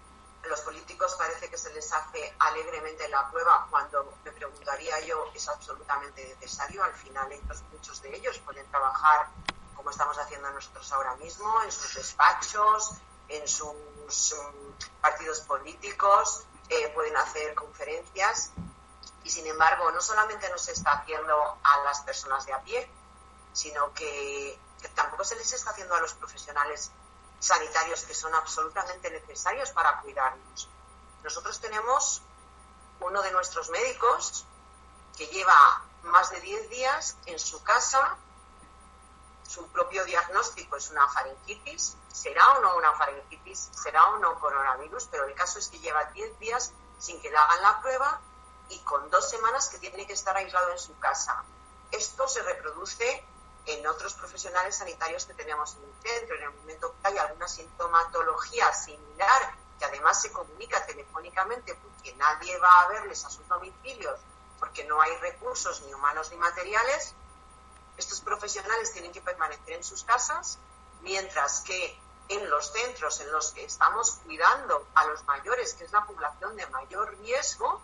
[0.43, 5.31] a los políticos parece que se les hace alegremente la prueba cuando me preguntaría yo
[5.35, 6.83] es absolutamente necesario.
[6.83, 7.29] Al final,
[7.71, 9.27] muchos de ellos pueden trabajar
[9.75, 12.93] como estamos haciendo nosotros ahora mismo, en sus despachos,
[13.29, 18.51] en sus um, partidos políticos, eh, pueden hacer conferencias
[19.23, 22.89] y sin embargo no solamente no se está haciendo a las personas de a pie,
[23.53, 24.57] sino que,
[24.95, 26.91] tampoco se les está haciendo a los profesionales
[27.41, 30.69] sanitarios que son absolutamente necesarios para cuidarnos.
[31.23, 32.21] Nosotros tenemos
[32.99, 34.45] uno de nuestros médicos
[35.17, 38.15] que lleva más de 10 días en su casa,
[39.47, 45.07] su propio diagnóstico es una faringitis, será o no una faringitis, será o no coronavirus,
[45.11, 48.21] pero el caso es que lleva 10 días sin que le hagan la prueba
[48.69, 51.43] y con dos semanas que tiene que estar aislado en su casa.
[51.91, 53.25] Esto se reproduce
[53.65, 56.35] en otros profesionales sanitarios que tenemos en el centro.
[56.35, 62.57] En el momento que hay alguna sintomatología similar, que además se comunica telefónicamente porque nadie
[62.59, 64.19] va a verles a sus domicilios,
[64.59, 67.13] porque no hay recursos ni humanos ni materiales,
[67.97, 70.57] estos profesionales tienen que permanecer en sus casas
[71.01, 75.91] mientras que en los centros en los que estamos cuidando a los mayores, que es
[75.91, 77.81] la población de mayor riesgo,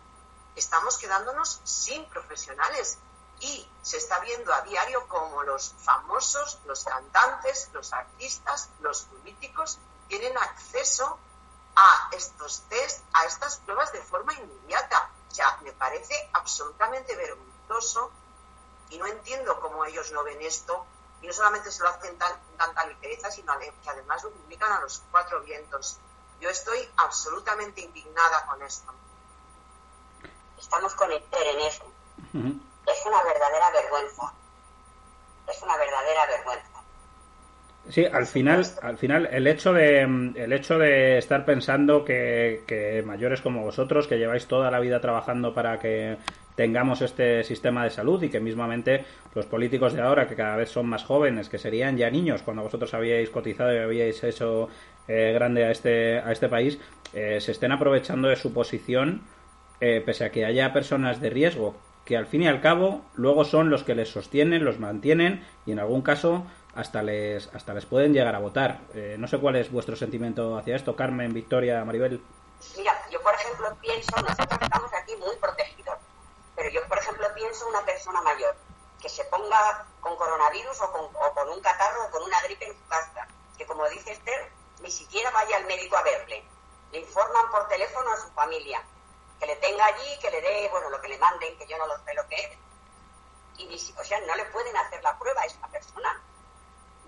[0.56, 2.98] estamos quedándonos sin profesionales
[3.40, 9.80] y se está viendo a diario como los famosos, los cantantes, los artistas, los políticos
[10.08, 11.18] tienen acceso
[11.76, 15.10] a estos test, a estas pruebas de forma inmediata.
[15.32, 18.12] O sea, me parece absolutamente vergonzoso
[18.90, 20.86] y no entiendo cómo ellos no ven esto
[21.22, 24.82] y no solamente se lo hacen tan, tanta ligereza, sino que además lo publican a
[24.82, 25.98] los cuatro vientos.
[26.40, 28.94] Yo estoy absolutamente indignada con esto.
[30.58, 31.84] Estamos con el en eso.
[32.88, 34.34] Es una verdadera vergüenza.
[35.48, 36.78] Es una verdadera vergüenza.
[37.90, 43.02] Sí, al final, al final el hecho de el hecho de estar pensando que, que
[43.06, 46.18] mayores como vosotros, que lleváis toda la vida trabajando para que
[46.58, 50.70] tengamos este sistema de salud y que mismamente los políticos de ahora, que cada vez
[50.70, 54.68] son más jóvenes, que serían ya niños cuando vosotros habíais cotizado y habíais hecho
[55.08, 56.80] eh, grande a este, a este país,
[57.14, 59.22] eh, se estén aprovechando de su posición,
[59.80, 61.76] eh, pese a que haya personas de riesgo,
[62.08, 65.74] que al fin y al cabo luego son los que les sostienen, los mantienen y
[65.74, 68.80] en algún caso hasta les, hasta les pueden llegar a votar.
[69.18, 72.22] no sé cuál es vuestro sentimiento hacia esto, Carmen, Victoria, Maribel.
[72.78, 75.98] Mira, yo por ejemplo pienso, nosotros estamos aquí muy protegidos
[76.58, 78.56] pero yo, por ejemplo, pienso una persona mayor
[79.00, 82.88] que se ponga con coronavirus o con, un catarro o con una gripe en su
[82.88, 86.44] casa, que como dice Esther, ni siquiera vaya al médico a verle.
[86.92, 88.82] Le informan por teléfono a su familia,
[89.40, 91.88] que le tenga allí, que le dé, bueno, lo que le manden, que yo no
[91.88, 92.58] lo sé lo que es.
[93.58, 96.22] Y ni, o sea, no le pueden hacer la prueba a esta persona.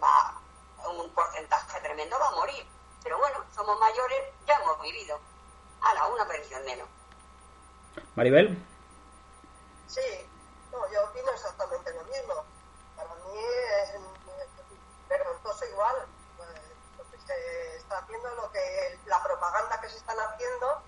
[0.01, 0.39] Va,
[0.87, 2.65] un porcentaje tremendo va a morir.
[3.03, 5.19] Pero bueno, somos mayores, ya hemos vivido.
[5.81, 6.87] A la una pensión menos.
[8.15, 8.65] Maribel.
[9.87, 10.29] Sí,
[10.71, 12.45] no, yo opino exactamente lo mismo.
[12.95, 13.93] Para mí es,
[15.07, 15.95] vergonzoso igual
[16.37, 16.49] pues,
[16.97, 20.83] lo que se está haciendo, lo que la propaganda que se están haciendo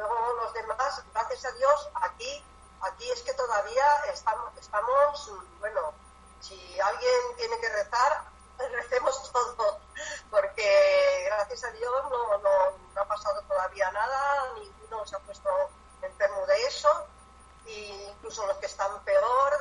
[0.00, 2.44] luego los demás, gracias a Dios, aquí
[2.82, 5.92] aquí es que todavía estamos, estamos bueno,
[6.40, 8.24] si alguien tiene que rezar,
[8.72, 9.80] recemos todo,
[10.30, 12.50] porque gracias a Dios no, no,
[12.94, 15.50] no ha pasado todavía nada, ninguno se ha puesto
[16.02, 17.06] enfermo de eso
[17.66, 19.58] incluso los que están peor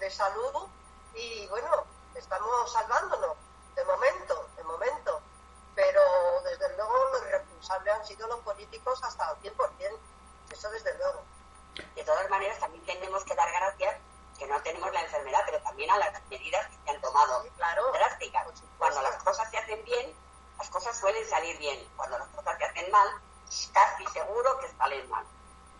[0.00, 0.66] de, salud
[1.14, 3.36] y bueno, estamos salvándonos
[3.76, 5.19] de momento, de momento,
[5.80, 6.02] pero
[6.44, 9.98] desde luego los responsables han sido los políticos hasta el 100%,
[10.52, 11.24] eso desde luego.
[11.96, 13.96] De todas maneras, también tenemos que dar gracias
[14.38, 17.92] que no tenemos la enfermedad, pero también a las medidas que se han tomado claro,
[17.92, 18.46] drásticas.
[18.78, 20.12] Cuando las cosas se hacen bien,
[20.58, 21.78] las cosas suelen salir bien.
[21.96, 23.08] Cuando las cosas se hacen mal,
[23.72, 25.24] casi seguro que salen mal.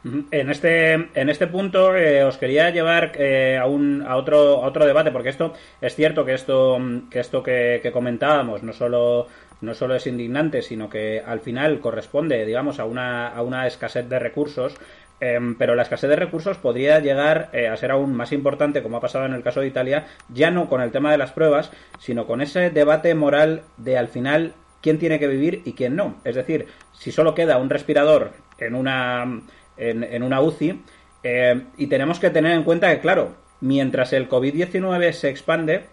[0.03, 4.66] En este, en este punto eh, os quería llevar eh, a, un, a, otro, a
[4.66, 6.78] otro debate, porque esto es cierto que esto
[7.11, 9.26] que, esto que, comentábamos no solo,
[9.61, 14.08] no solo es indignante, sino que al final corresponde, digamos, a una, a una escasez
[14.08, 14.74] de recursos.
[15.22, 18.96] Em, pero la escasez de recursos podría llegar eh, a ser aún más importante, como
[18.96, 21.70] ha pasado en el caso de Italia, ya no con el tema de las pruebas,
[21.98, 26.16] sino con ese debate moral de al final quién tiene que vivir y quién no.
[26.24, 29.42] Es decir, si solo queda un respirador en una
[29.80, 30.82] en, una UCI.
[31.22, 35.86] Eh, y tenemos que tener en cuenta que, claro, mientras el COVID-19 se expande,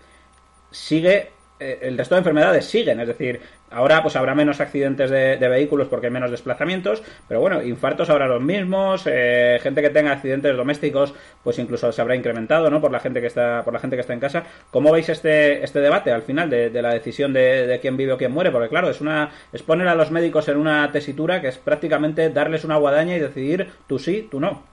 [0.72, 3.42] sigue eh, el resto de enfermedades siguen, es decir,
[3.72, 8.28] ahora pues habrá menos accidentes de, vehículos porque hay menos desplazamientos, pero bueno, infartos habrá
[8.28, 11.14] los mismos, eh, gente que tenga accidentes domésticos
[11.44, 12.82] pues incluso se habrá incrementado, ¿no?
[12.82, 14.44] Por la gente que está por la gente que está en casa.
[14.72, 18.32] ¿Cómo veis este este debate al final de, la decisión de, quién vive o quién
[18.32, 18.52] muere?
[18.52, 22.30] Porque claro, es una es poner a los médicos en una tesitura que es prácticamente
[22.30, 24.64] darles una guadaña y decidir tú sí, tú no.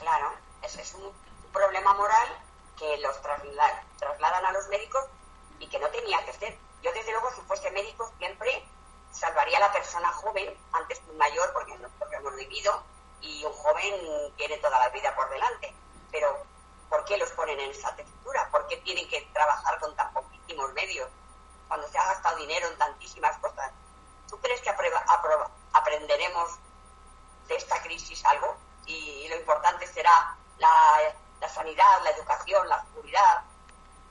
[0.00, 0.32] Claro,
[0.64, 1.10] ese es un
[1.52, 2.28] problema moral
[2.78, 5.04] que los trasladan a los médicos
[5.60, 6.65] y que no tenía que ser.
[6.86, 8.64] Yo, desde luego, si fuese médico, siempre
[9.10, 12.80] salvaría a la persona joven antes que un mayor, porque nosotros hemos vivido
[13.20, 15.74] y un joven tiene toda la vida por delante.
[16.12, 16.44] Pero,
[16.88, 18.48] ¿por qué los ponen en esa textura?
[18.52, 21.10] ¿Por qué tienen que trabajar con tan poquísimos medios
[21.66, 23.72] cuando se ha gastado dinero en tantísimas cosas?
[24.28, 26.50] ¿Tú crees que aprenderemos
[27.48, 28.56] de esta crisis algo?
[28.86, 33.42] Y lo importante será la sanidad, la educación, la seguridad.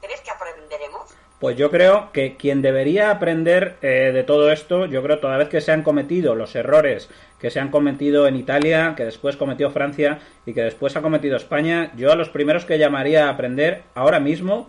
[0.02, 1.16] ¿Crees que aprenderemos?
[1.40, 5.50] Pues yo creo que quien debería aprender eh, de todo esto, yo creo toda vez
[5.50, 7.10] que se han cometido los errores
[7.46, 11.38] que se han cometido en Italia, que después cometió Francia y que después ha cometido
[11.38, 14.68] España, yo a los primeros que llamaría a aprender ahora mismo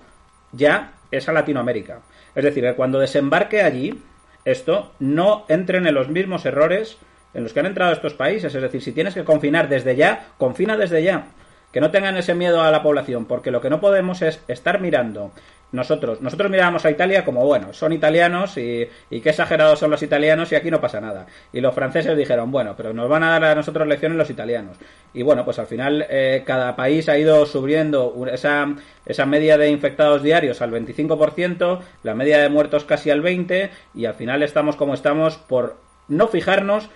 [0.52, 2.00] ya es a Latinoamérica.
[2.34, 4.02] Es decir, que cuando desembarque allí,
[4.44, 6.98] esto no entren en los mismos errores
[7.32, 8.54] en los que han entrado estos países.
[8.54, 11.28] Es decir, si tienes que confinar desde ya, confina desde ya.
[11.72, 14.80] Que no tengan ese miedo a la población, porque lo que no podemos es estar
[14.80, 15.32] mirando
[15.76, 20.02] nosotros, nosotros mirábamos a Italia como, bueno, son italianos y, y qué exagerados son los
[20.02, 21.26] italianos y aquí no pasa nada.
[21.52, 24.76] Y los franceses dijeron, bueno, pero nos van a dar a nosotros lecciones los italianos.
[25.14, 28.74] Y bueno, pues al final eh, cada país ha ido subiendo esa,
[29.04, 34.06] esa media de infectados diarios al 25%, la media de muertos casi al 20% y
[34.06, 35.76] al final estamos como estamos por
[36.08, 36.90] no fijarnos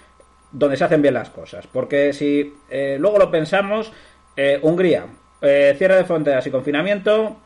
[0.53, 1.67] donde se hacen bien las cosas.
[1.67, 3.93] Porque si eh, luego lo pensamos,
[4.37, 5.07] eh, Hungría,
[5.41, 7.39] cierre de fronteras y confinamiento,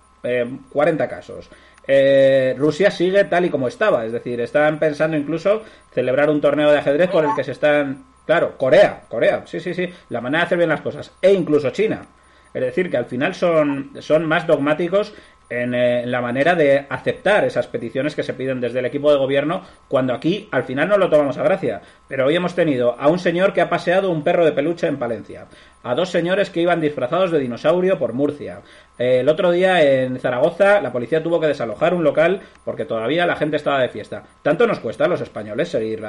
[0.71, 1.51] 40 eh, casos.
[1.87, 5.63] Eh, Rusia sigue tal y como estaba, es decir, están pensando incluso
[5.93, 8.05] celebrar un torneo de ajedrez por el que se están.
[8.27, 11.71] Claro, Corea, Corea, sí, sí, sí, la manera de hacer bien las cosas, e incluso
[11.71, 12.07] China.
[12.55, 15.13] Es decir, que al final son, son más dogmáticos
[15.51, 19.19] eh, en, la manera de aceptar esas peticiones que se piden desde el equipo de
[19.19, 21.83] gobierno cuando aquí al final no lo tomamos a gracia.
[22.09, 24.99] Pero hoy hemos tenido a un señor que ha paseado un perro de peluche en
[24.99, 25.47] Palencia,
[25.83, 28.63] a dos señores que iban disfrazados de dinosaurio por Murcia.
[28.99, 33.27] Eh, el otro día en Zaragoza la policía tuvo que desalojar un local porque todavía
[33.27, 34.23] la gente estaba de fiesta.
[34.43, 36.03] ¿Tanto nos cuesta a los españoles seguir,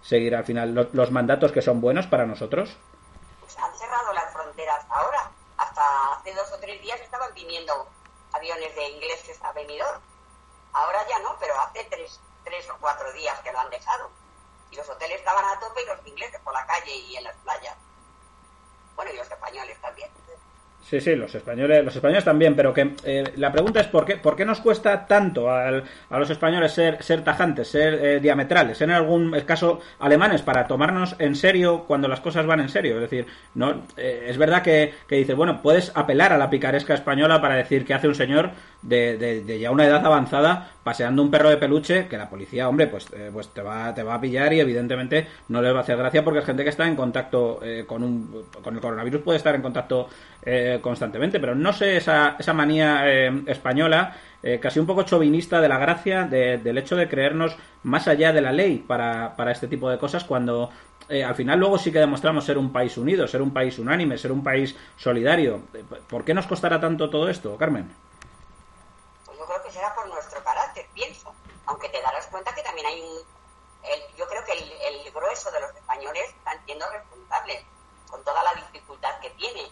[0.00, 2.76] seguir al final los, mandatos que son buenos para nosotros?
[3.40, 5.30] Pues han cerrado las fronteras ahora.
[5.56, 5.82] Hasta
[6.18, 7.72] hace dos o tres días estaban viniendo
[8.42, 10.02] aviones de ingleses a Benidorm.
[10.72, 14.10] Ahora ya no, pero hace tres, tres o cuatro días que lo han dejado.
[14.72, 17.36] Y los hoteles estaban a tope y los ingleses por la calle y en las
[17.36, 17.76] playas.
[18.96, 20.10] Bueno, y los españoles también.
[20.82, 24.16] Sí, sí, los españoles, los españoles también, pero que eh, la pregunta es por qué,
[24.16, 29.30] por qué nos cuesta tanto a los españoles ser, tajantes, ser eh, diametrales, en algún
[29.46, 32.96] caso alemanes para tomarnos en serio cuando las cosas van en serio.
[32.96, 36.94] Es decir, no, eh, es verdad que, que dices, bueno, puedes apelar a la picaresca
[36.94, 38.50] española para decir que hace un señor
[38.82, 42.86] de, de, ya una edad avanzada paseando un perro de peluche que la policía, hombre,
[42.88, 45.96] pues, pues te, va, te va a pillar y evidentemente no les va a hacer
[45.96, 49.54] gracia porque es gente que está en contacto con, un, con el coronavirus, puede estar
[49.54, 50.08] en contacto
[50.44, 55.60] eh, constantemente, pero no sé esa, esa manía eh, española, eh, casi un poco chauvinista
[55.60, 59.68] de la gracia del hecho de creernos más allá de la ley para, para este
[59.68, 60.70] tipo de cosas cuando
[61.08, 64.32] al final luego sí que demostramos ser un país unido, ser un país unánime, ser
[64.32, 65.60] un país solidario.
[66.08, 67.90] ¿Por qué nos costará tanto todo esto, Carmen?
[69.26, 70.01] Pues yo creo que será por
[72.32, 73.18] cuenta que también hay un...
[74.16, 77.64] yo creo que el, el grueso de los españoles están siendo responsables
[78.10, 79.70] con toda la dificultad que tienen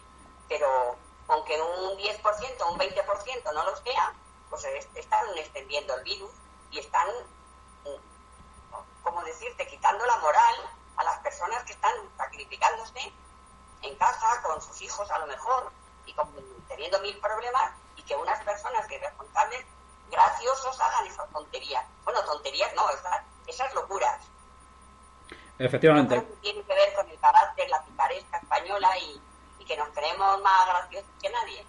[0.51, 0.99] pero
[1.29, 4.13] aunque un 10%, un 20% no lo sea,
[4.51, 6.33] pues están extendiendo el virus
[6.73, 7.09] y están,
[9.05, 10.55] como decirte, quitando la moral
[10.97, 13.13] a las personas que están sacrificándose
[13.83, 15.71] en casa con sus hijos a lo mejor
[16.05, 16.15] y
[16.67, 19.65] teniendo mil problemas y que unas personas que responsables
[20.11, 21.85] graciosos hagan esas tonterías.
[22.05, 24.19] Bueno, tonterías no, esas, esas locuras.
[25.59, 26.23] Efectivamente.
[26.41, 29.21] tiene que ver con el carácter, la picaresca española y,
[29.67, 31.65] que nos creemos más graciosos que nadie.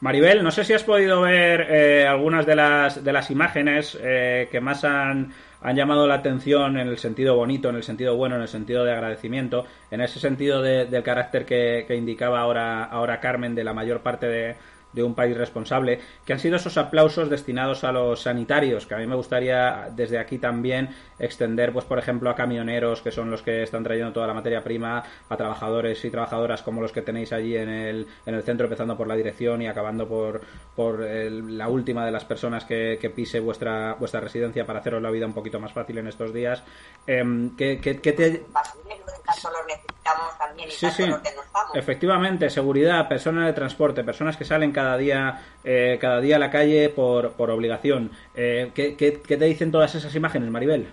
[0.00, 4.48] Maribel, no sé si has podido ver eh, algunas de las, de las imágenes eh,
[4.50, 8.36] que más han, han llamado la atención en el sentido bonito, en el sentido bueno,
[8.36, 13.20] en el sentido de agradecimiento, en ese sentido del carácter que, que indicaba ahora, ahora
[13.20, 14.56] Carmen de la mayor parte de,
[14.92, 18.98] de un país responsable, que han sido esos aplausos destinados a los sanitarios, que a
[18.98, 23.42] mí me gustaría desde aquí también extender, pues por ejemplo, a camioneros, que son los
[23.42, 27.32] que están trayendo toda la materia prima, a trabajadores y trabajadoras como los que tenéis
[27.32, 30.40] allí en el, en el centro, empezando por la dirección y acabando por,
[30.76, 35.26] por la última de las personas que, pise vuestra, vuestra residencia para haceros la vida
[35.26, 36.62] un poquito más fácil en estos días.
[37.06, 38.44] Eh, ¿qué, qué, te...
[40.68, 41.04] sí, sí.
[41.74, 46.50] Efectivamente, seguridad, personas de transporte, personas que salen cada día, eh, cada día a la
[46.50, 48.10] calle por, por obligación.
[48.34, 50.92] Eh, ¿qué, qué, te dicen todas esas imágenes, Maribel?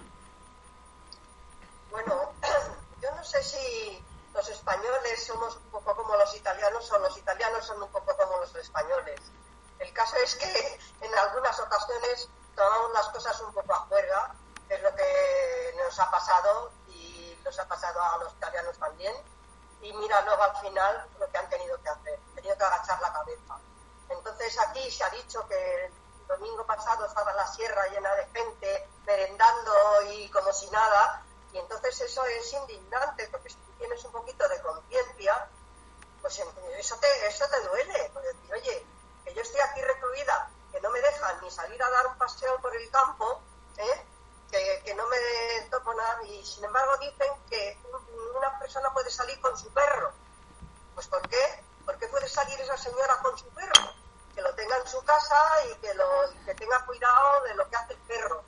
[1.92, 2.34] Bueno,
[3.02, 4.04] yo no sé si
[4.34, 8.38] los españoles somos un poco como los italianos o los italianos son un poco como
[8.38, 9.20] los españoles.
[9.80, 14.34] El caso es que en algunas ocasiones tomamos las cosas un poco a juerga,
[14.70, 16.79] es lo que nos ha pasado y
[17.44, 19.16] nos ha pasado a los italianos también.
[19.82, 23.00] Y mira luego al final lo que han tenido que hacer, han tenido que agachar
[23.02, 23.58] la cabeza.
[24.10, 25.94] Entonces aquí se ha dicho que el
[26.28, 29.74] domingo pasado estaba la sierra llena de gente merendando
[30.12, 31.24] y como si nada,
[31.54, 35.48] y entonces eso es indignante, porque si tienes un poquito de conciencia,
[36.22, 36.40] pues
[36.78, 38.86] eso te, eso te duele, pues decir, oye,
[39.24, 42.60] que yo estoy aquí recluida, que no me dejan ni salir a dar un paseo
[42.62, 43.42] por el campo,
[43.78, 44.06] ¿eh?
[44.52, 45.18] Que, que, no me
[45.70, 47.78] toco nada, y sin embargo dicen que
[48.38, 50.12] una persona puede salir con su perro.
[50.96, 51.64] Pues ¿por qué?
[51.86, 53.94] ¿Por qué puede salir esa señora con su perro?
[54.36, 56.06] Que lo tenga en su casa y que, lo,
[56.46, 58.44] que tenga cuidado de lo que hace el perro.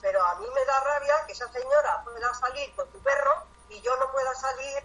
[0.00, 3.80] Pero a mí me da rabia que esa señora pueda salir con su perro y
[3.80, 4.78] yo no pueda salir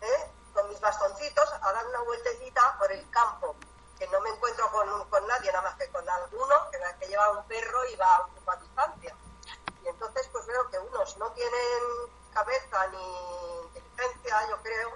[0.00, 0.30] ¿eh?
[0.52, 3.56] con mis bastoncitos a dar una vueltecita por el campo.
[3.98, 7.30] Que no me encuentro con, con nadie, nada más que con alguno que, que lleva
[7.30, 9.16] un perro y va a un poco a distancia.
[9.88, 11.82] Entonces pues veo que unos no tienen
[12.32, 14.90] cabeza ni inteligencia, yo creo,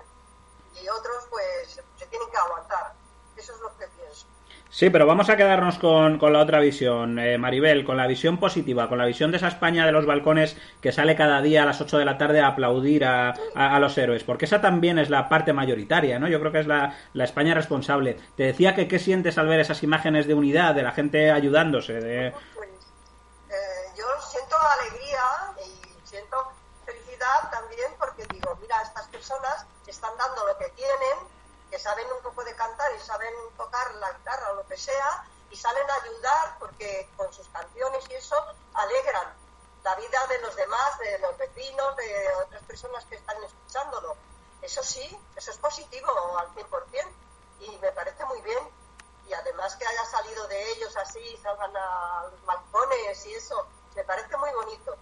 [0.83, 2.95] y otros pues se tienen que aguantar.
[3.37, 4.27] Eso es lo que pienso.
[4.73, 8.39] Sí, pero vamos a quedarnos con, con la otra visión, eh, Maribel, con la visión
[8.39, 11.67] positiva, con la visión de esa España de los balcones que sale cada día a
[11.67, 15.11] las 8 de la tarde a aplaudir a, a, los héroes, porque esa también es
[15.11, 16.29] la parte mayoritaria, ¿no?
[16.29, 18.17] Yo creo que es la, la, España responsable.
[18.37, 21.95] Te decía que qué sientes al ver esas imágenes de unidad, de la gente ayudándose.
[21.95, 22.33] De...
[24.61, 26.53] alegría y siento
[26.85, 31.19] felicidad también porque digo, mira, estas personas están dando lo que tienen,
[31.71, 35.25] que saben un poco de cantar y saben tocar la guitarra o lo que sea,
[35.51, 38.37] y salen a ayudar porque con sus canciones y eso
[38.75, 39.35] alegran
[39.83, 44.17] la vida de los demás, de los vecinos, de otras personas que están escuchándolo.
[44.63, 46.09] Eso sí, eso es positivo
[46.39, 47.13] al 100%
[47.61, 48.59] y me parece muy bien.
[49.27, 54.05] Y además que haya salido de ellos así, salgan a los balcones y eso, me
[54.05, 54.97] parece muy bonito.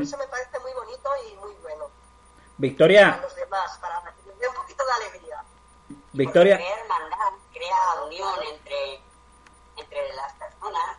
[0.00, 1.90] Eso me parece muy bonito y muy bueno.
[2.58, 3.10] Victoria.
[3.10, 5.44] Para los demás, para que un poquito de alegría.
[6.12, 6.56] Victoria.
[6.56, 9.00] Crea hermandad, crea unión entre,
[9.76, 10.96] entre las personas.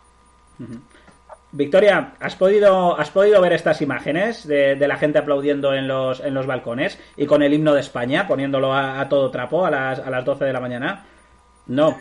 [1.51, 6.19] Victoria, ¿has podido, ¿has podido ver estas imágenes de, de, la gente aplaudiendo en los,
[6.19, 9.71] en los balcones y con el himno de España, poniéndolo a, a todo trapo a
[9.71, 11.05] las, a las 12 de la mañana?
[11.67, 11.91] No.
[11.91, 11.97] no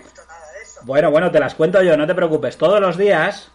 [0.85, 2.59] bueno, bueno, te las cuento yo, no te preocupes.
[2.59, 3.52] Todos los días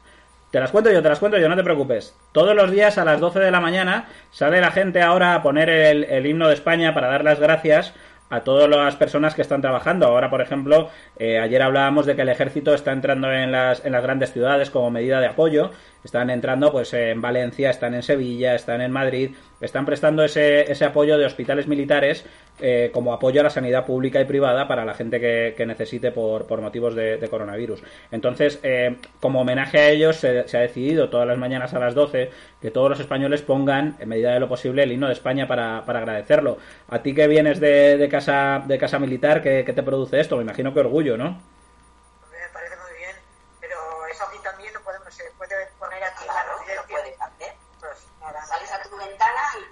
[0.51, 2.15] te las cuento yo, te las cuento yo, no te preocupes.
[2.31, 5.69] Todos los días a las 12 de la mañana sale la gente ahora a poner
[5.69, 7.93] el, himno de España para dar las gracias
[8.29, 10.07] a todas las personas que están trabajando.
[10.07, 13.91] Ahora, por ejemplo, eh, ayer hablábamos de que el ejército está entrando en las, en
[13.91, 15.71] las grandes ciudades como medida de apoyo.
[16.03, 19.31] Están entrando pues en Valencia, están en Sevilla, están en Madrid,
[19.61, 22.25] están prestando ese, ese apoyo de hospitales militares
[22.59, 26.11] eh, como apoyo a la sanidad pública y privada para la gente que, que necesite
[26.11, 27.83] por, por motivos de, coronavirus.
[28.11, 31.93] Entonces, eh, como homenaje a ellos, se, se, ha decidido todas las mañanas a las
[31.93, 35.47] 12 que todos los españoles pongan, en medida de lo posible, el himno de España
[35.47, 36.57] para, para agradecerlo.
[36.89, 40.37] A ti que vienes de, de casa, de casa militar, ¿qué, ¿qué te produce esto?
[40.37, 41.56] Me imagino que orgullo, ¿no?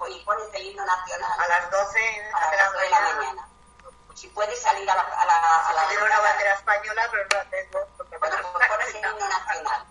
[0.09, 1.31] Y, pones el himno nacional.
[1.39, 1.99] A las 12,
[2.33, 3.47] a las 12 de la mañana.
[4.13, 5.01] Si puedes salir a la...
[5.01, 7.79] A la, a la tengo una bandera española, pero no la tengo.
[7.97, 9.85] Porque bueno, pues pones el himno nacional.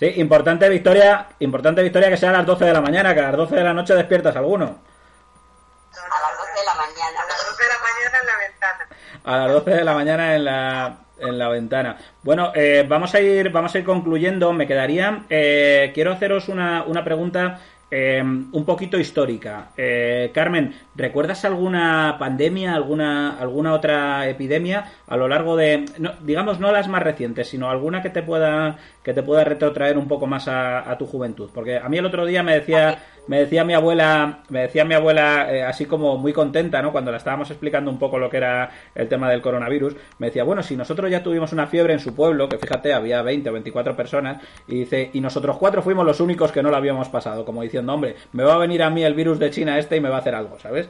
[0.00, 3.24] Sí, importante victoria, importante victoria que sea a las 12 de la mañana, que a
[3.24, 4.64] las 12 de la noche despiertas alguno.
[4.64, 7.20] A las 12 de la mañana.
[7.20, 8.88] A las 12 de la mañana en la ventana.
[9.24, 11.98] A las 12 de la mañana en la, en la ventana.
[12.22, 14.52] Bueno, eh, vamos a ir, vamos a ir concluyendo.
[14.54, 17.60] Me quedaría, eh, quiero haceros una, una pregunta
[17.90, 19.70] eh, un poquito histórica.
[19.76, 25.84] Eh, Carmen, ¿recuerdas alguna pandemia, alguna, alguna otra epidemia a lo largo de,
[26.22, 30.08] digamos, no las más recientes, sino alguna que te pueda, que te pueda retrotraer un
[30.08, 31.50] poco más a, tu juventud?
[31.54, 34.94] Porque a mí el otro día me decía, me decía mi abuela, me decía mi
[34.94, 36.92] abuela, eh, así como muy contenta, ¿no?
[36.92, 40.44] Cuando la estábamos explicando un poco lo que era el tema del coronavirus, me decía,
[40.44, 43.52] bueno, si nosotros ya tuvimos una fiebre en su pueblo, que fíjate, había 20 o
[43.52, 47.44] 24 personas, y dice, y nosotros cuatro fuimos los únicos que no lo habíamos pasado,
[47.44, 50.00] como diciendo, hombre, me va a venir a mí el virus de China este y
[50.00, 50.88] me va a hacer algo, ¿sabes?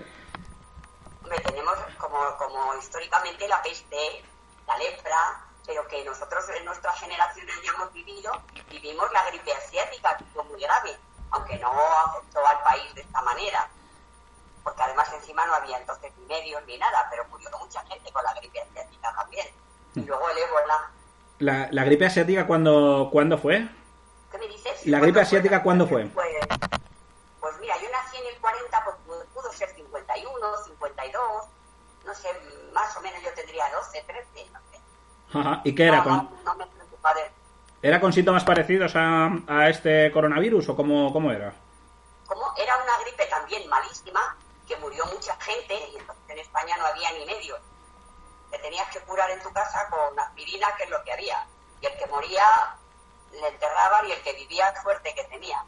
[1.38, 4.24] tenemos como, como históricamente la peste,
[4.66, 8.32] la lepra, pero que nosotros en nuestra generación ya hemos vivido,
[8.68, 10.98] vivimos la gripe asiática, que fue muy grave,
[11.30, 11.70] aunque no
[12.06, 13.68] afectó al país de esta manera,
[14.64, 18.24] porque además encima no había entonces ni medios ni nada, pero murió mucha gente con
[18.24, 19.46] la gripe asiática también.
[19.94, 20.90] Y luego el ébola.
[21.38, 23.68] ¿La, la gripe asiática cuándo, cuándo fue?
[24.32, 24.86] ¿Qué me dices?
[24.86, 26.06] ¿La gripe asiática cuándo fue?
[26.06, 26.36] Pues,
[27.38, 31.46] pues mira, yo nací en el 40, pues pudo ser 51, 52,
[32.06, 32.28] no sé,
[32.72, 34.69] más o menos yo tendría 12, 13, no.
[35.32, 36.02] Ajá, ¿y qué era?
[36.02, 36.28] con...
[37.82, 41.54] ¿Era con síntomas parecidos a, a este coronavirus o cómo, cómo era?
[42.26, 44.36] Como era una gripe también malísima,
[44.68, 47.58] que murió mucha gente y entonces en España no había ni medios.
[48.50, 51.46] Te tenías que curar en tu casa con aspirina, que es lo que había.
[51.80, 52.44] Y el que moría
[53.32, 55.64] le enterraban y el que vivía suerte que tenía.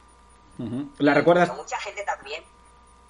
[0.98, 1.54] ¿La recuerdas?
[1.56, 2.44] mucha gente también,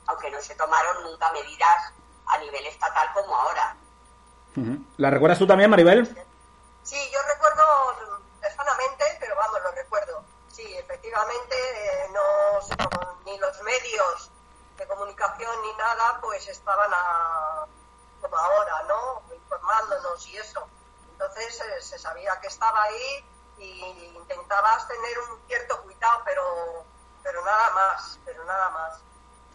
[0.07, 1.93] aunque no se tomaron nunca medidas
[2.27, 3.77] a nivel estatal como ahora.
[4.97, 6.09] ¿La recuerdas tú también, Maribel?
[6.85, 10.25] Sí, yo recuerdo lejanamente, pero vamos, lo recuerdo.
[10.49, 14.31] Sí, efectivamente, eh, no, ni los medios
[14.77, 17.67] de comunicación ni nada, pues estaban a,
[18.21, 19.23] como ahora, ¿no?
[19.33, 20.69] Informándonos y eso.
[21.13, 23.25] Entonces eh, se sabía que estaba ahí
[23.59, 26.85] y intentabas tener un cierto cuidado, pero,
[27.23, 29.01] pero nada más, pero nada más.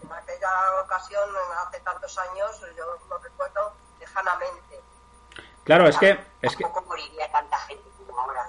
[0.02, 4.82] En aquella ocasión, hace tantos años, yo lo recuerdo lejanamente.
[5.68, 6.18] Claro, es que...
[6.42, 6.64] Es que...
[6.64, 8.42] moriría tanta gente como ahora,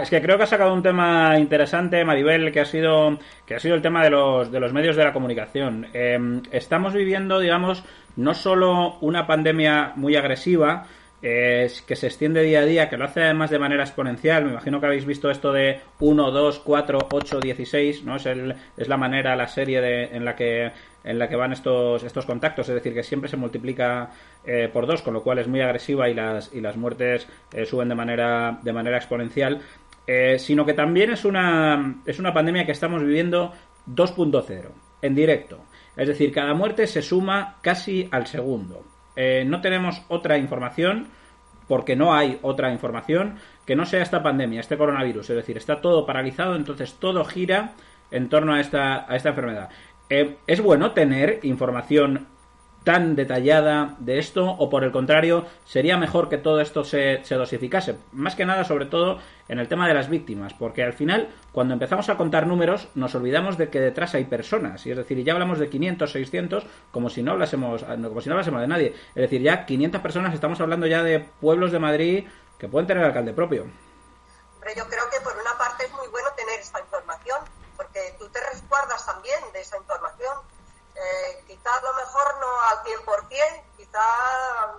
[0.00, 3.58] es que creo que ha sacado un tema interesante, Maribel, que ha sido que ha
[3.58, 5.88] sido el tema de los de los medios de la comunicación.
[5.92, 7.84] Em, estamos viviendo, digamos,
[8.16, 10.86] no solo una pandemia muy agresiva,
[11.20, 14.44] es que se extiende día a día, que lo hace además de manera exponencial.
[14.44, 18.16] Me imagino que habéis visto esto de 1, 2, 4, 8, 16, ¿no?
[18.16, 20.72] Es, el, es la manera, la serie de, en la que
[21.04, 24.10] en la que van estos estos contactos, es decir, que siempre se multiplica
[24.44, 27.64] eh, por dos, con lo cual es muy agresiva y las y las muertes eh,
[27.64, 29.60] suben de manera de manera exponencial,
[30.06, 33.52] eh, sino que también es una es una pandemia que estamos viviendo
[33.88, 34.68] 2.0
[35.02, 35.64] en directo.
[35.96, 38.84] Es decir, cada muerte se suma casi al segundo.
[39.14, 41.08] No tenemos otra información,
[41.68, 43.36] porque no hay otra información
[43.66, 45.30] que no sea esta pandemia, este coronavirus.
[45.30, 47.72] Es decir, está todo paralizado, entonces todo gira
[48.10, 49.70] en torno a esta, a esta enfermedad.
[50.10, 52.28] Eh, es bueno tener información
[52.84, 57.36] tan detallada de esto o por el contrario sería mejor que todo esto se, se,
[57.36, 57.96] dosificase.
[58.12, 61.74] Más que nada sobre todo en el tema de las víctimas porque al final cuando
[61.74, 64.84] empezamos a contar números nos olvidamos de que detrás hay personas.
[64.86, 68.34] Y es decir ya hablamos de 500 600 como si no hablásemos como si no
[68.34, 68.94] hablásemos de nadie.
[69.14, 72.24] Es decir ya 500 personas estamos hablando ya de pueblos de Madrid
[72.58, 73.66] que pueden tener alcalde propio.
[74.54, 75.71] Hombre, yo creo que por una parte
[78.32, 80.38] te resguardas también de esa información
[80.94, 84.74] eh, quizá a lo mejor no al 100%, quizá a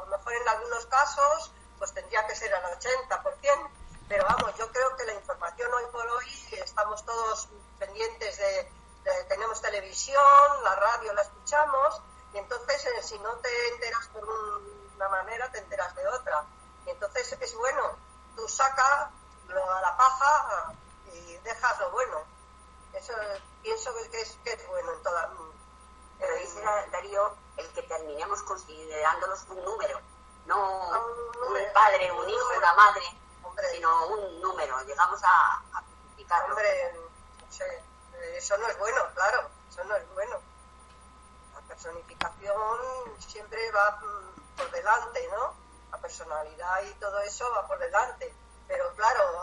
[0.00, 3.70] lo mejor en algunos casos pues tendría que ser al 80%,
[4.08, 8.72] pero vamos, yo creo que la información hoy por hoy estamos todos pendientes de,
[9.28, 12.00] tenemos televisión, la radio la escuchamos,
[12.32, 16.44] y entonces eh, si no te enteras por una manera, te enteras de otra.
[16.86, 17.96] Y entonces es bueno,
[18.36, 19.10] tú sacas
[19.48, 20.74] lo a la paja
[21.12, 22.37] y dejas lo bueno.
[22.98, 23.12] Eso
[23.62, 25.30] pienso que es, que es bueno en toda,
[26.18, 30.00] pero dice Darío el que terminemos considerándolos un número,
[30.46, 33.04] no un, padre, un hijo, una madre,
[33.72, 34.82] sino un número.
[34.84, 35.84] Llegamos a, a
[36.44, 36.92] Hombre,
[38.36, 40.40] eso no es bueno, claro, eso no es bueno.
[41.54, 42.80] La personificación
[43.18, 45.54] siempre va mm, por delante, ¿no?
[45.92, 48.34] La personalidad y todo eso va por delante.
[48.66, 49.40] Pero claro,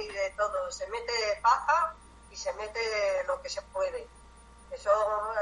[0.00, 0.70] hay de todo.
[0.70, 1.12] Se mete
[1.42, 1.94] paja
[2.30, 2.80] y se mete
[3.26, 4.06] lo que se puede.
[4.70, 4.90] Eso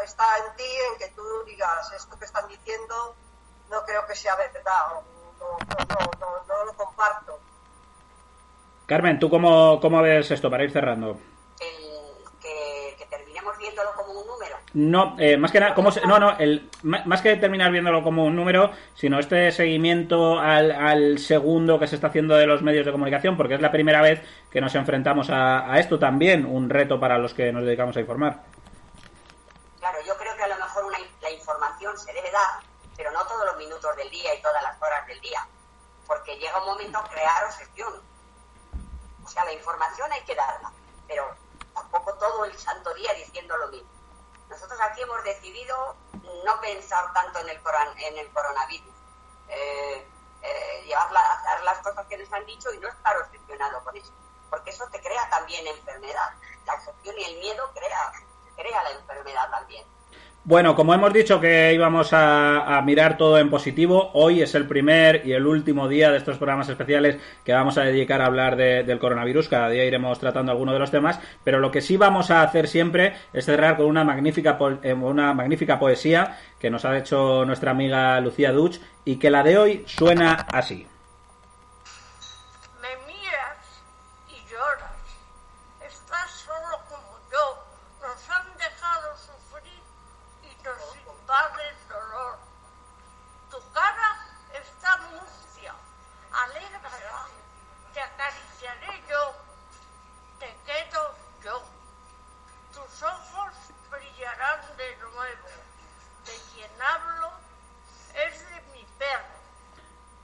[0.05, 3.15] está en ti, en que tú digas, esto que están diciendo
[3.71, 5.03] no creo que sea verdad,
[5.39, 7.39] no, no, no, no lo comparto.
[8.87, 11.21] Carmen, ¿tú cómo, cómo ves esto para ir cerrando?
[11.61, 14.57] El, que, que terminemos viéndolo como un número.
[14.73, 18.25] No, eh, más que nada, ¿cómo se- no, no, el, más que terminar viéndolo como
[18.25, 22.87] un número, sino este seguimiento al, al segundo que se está haciendo de los medios
[22.87, 26.71] de comunicación, porque es la primera vez que nos enfrentamos a, a esto también, un
[26.71, 28.43] reto para los que nos dedicamos a informar.
[29.81, 32.63] Claro, yo creo que a lo mejor una, la información se debe dar,
[32.97, 35.41] pero no todos los minutos del día y todas las horas del día,
[36.07, 37.93] porque llega un momento crear obsesión.
[39.25, 40.71] O sea, la información hay que darla,
[41.09, 41.25] pero
[41.75, 43.89] tampoco todo el santo día diciendo lo mismo.
[44.51, 45.97] Nosotros aquí hemos decidido
[46.45, 48.95] no pensar tanto en el, coron- en el coronavirus,
[49.49, 50.09] eh,
[50.43, 54.13] eh, llevar hacer las cosas que nos han dicho y no estar obsesionado con eso,
[54.51, 56.31] porque eso te crea también enfermedad.
[56.67, 58.13] La obsesión y el miedo crea,
[58.57, 59.87] crea la enfermedad también.
[60.43, 65.23] Bueno, como hemos dicho que íbamos a, mirar todo en positivo, hoy es el primer
[65.27, 68.83] y el último día de estos programas especiales que vamos a dedicar a hablar de-
[68.83, 69.49] del coronavirus.
[69.51, 72.69] Cada día iremos tratando alguno de los temas, pero lo que sí vamos a hacer
[72.69, 77.73] siempre es cerrar con una magnífica, eh, una magnífica poesía que nos ha hecho nuestra
[77.73, 80.87] amiga Lucía Duch y que la de hoy suena así.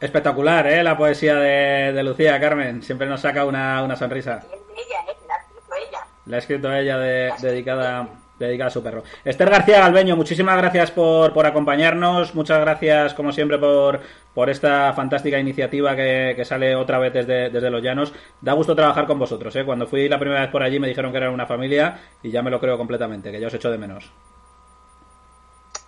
[0.07, 0.83] Espectacular, ¿eh?
[0.85, 2.83] La poesía de, de Lucía, Carmen.
[2.83, 4.39] Siempre nos saca una, una sonrisa.
[4.39, 5.17] Es ella, ¿eh?
[5.21, 6.07] que la ha escrito ella.
[6.27, 9.03] La ha escrito ella de- dedicada, dedicada a su perro.
[9.25, 12.35] Esther García Galbeño, muchísimas gracias por, por acompañarnos.
[12.37, 14.01] Muchas gracias, como siempre, por,
[14.33, 18.13] por esta fantástica iniciativa que, que sale otra vez desde, desde Los Llanos.
[18.41, 19.55] Da gusto trabajar con vosotros.
[19.57, 19.65] ¿eh?
[19.65, 22.43] Cuando fui la primera vez por allí me dijeron que eran una familia y ya
[22.43, 24.11] me lo creo completamente, que ya os echo de menos.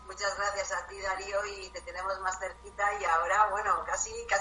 [0.07, 3.71] Muchas gracias a ti, Darío, y te tenemos más cerquita y ahora, bueno,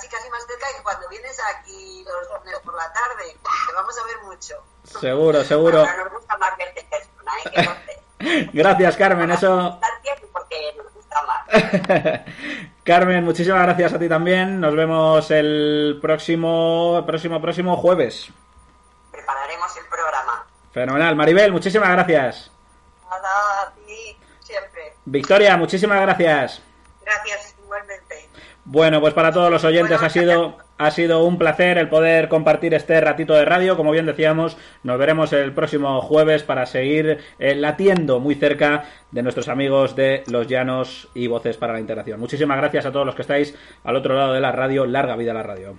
[0.09, 3.37] casi, más cerca que cuando vienes aquí los lunes por la tarde.
[3.67, 4.55] Te vamos a ver mucho.
[4.83, 5.79] Seguro, seguro.
[5.79, 7.51] Ahora nos gusta más verte en persona, ¿eh?
[7.53, 7.97] Que conste.
[8.53, 9.31] Gracias, Carmen.
[9.31, 9.79] Eso.
[9.79, 12.21] Gracias porque nos gusta más.
[12.83, 14.61] Carmen, muchísimas gracias a ti también.
[14.61, 18.29] Nos vemos el próximo, próximo, próximo jueves.
[19.11, 20.47] Prepararemos el programa.
[20.71, 21.15] Fenomenal.
[21.15, 22.51] Maribel, muchísimas gracias.
[23.09, 24.93] Nada, a ti siempre.
[25.05, 26.61] Victoria, muchísimas gracias.
[27.01, 27.46] Gracias.
[28.69, 32.73] Bueno, pues para todos los oyentes ha sido ha sido un placer el poder compartir
[32.73, 33.77] este ratito de radio.
[33.77, 39.23] Como bien decíamos, nos veremos el próximo jueves para seguir eh, latiendo muy cerca de
[39.23, 42.19] nuestros amigos de Los Llanos y Voces para la Integración.
[42.19, 43.55] Muchísimas gracias a todos los que estáis
[43.85, 44.85] al otro lado de la radio.
[44.85, 45.77] Larga vida a la radio.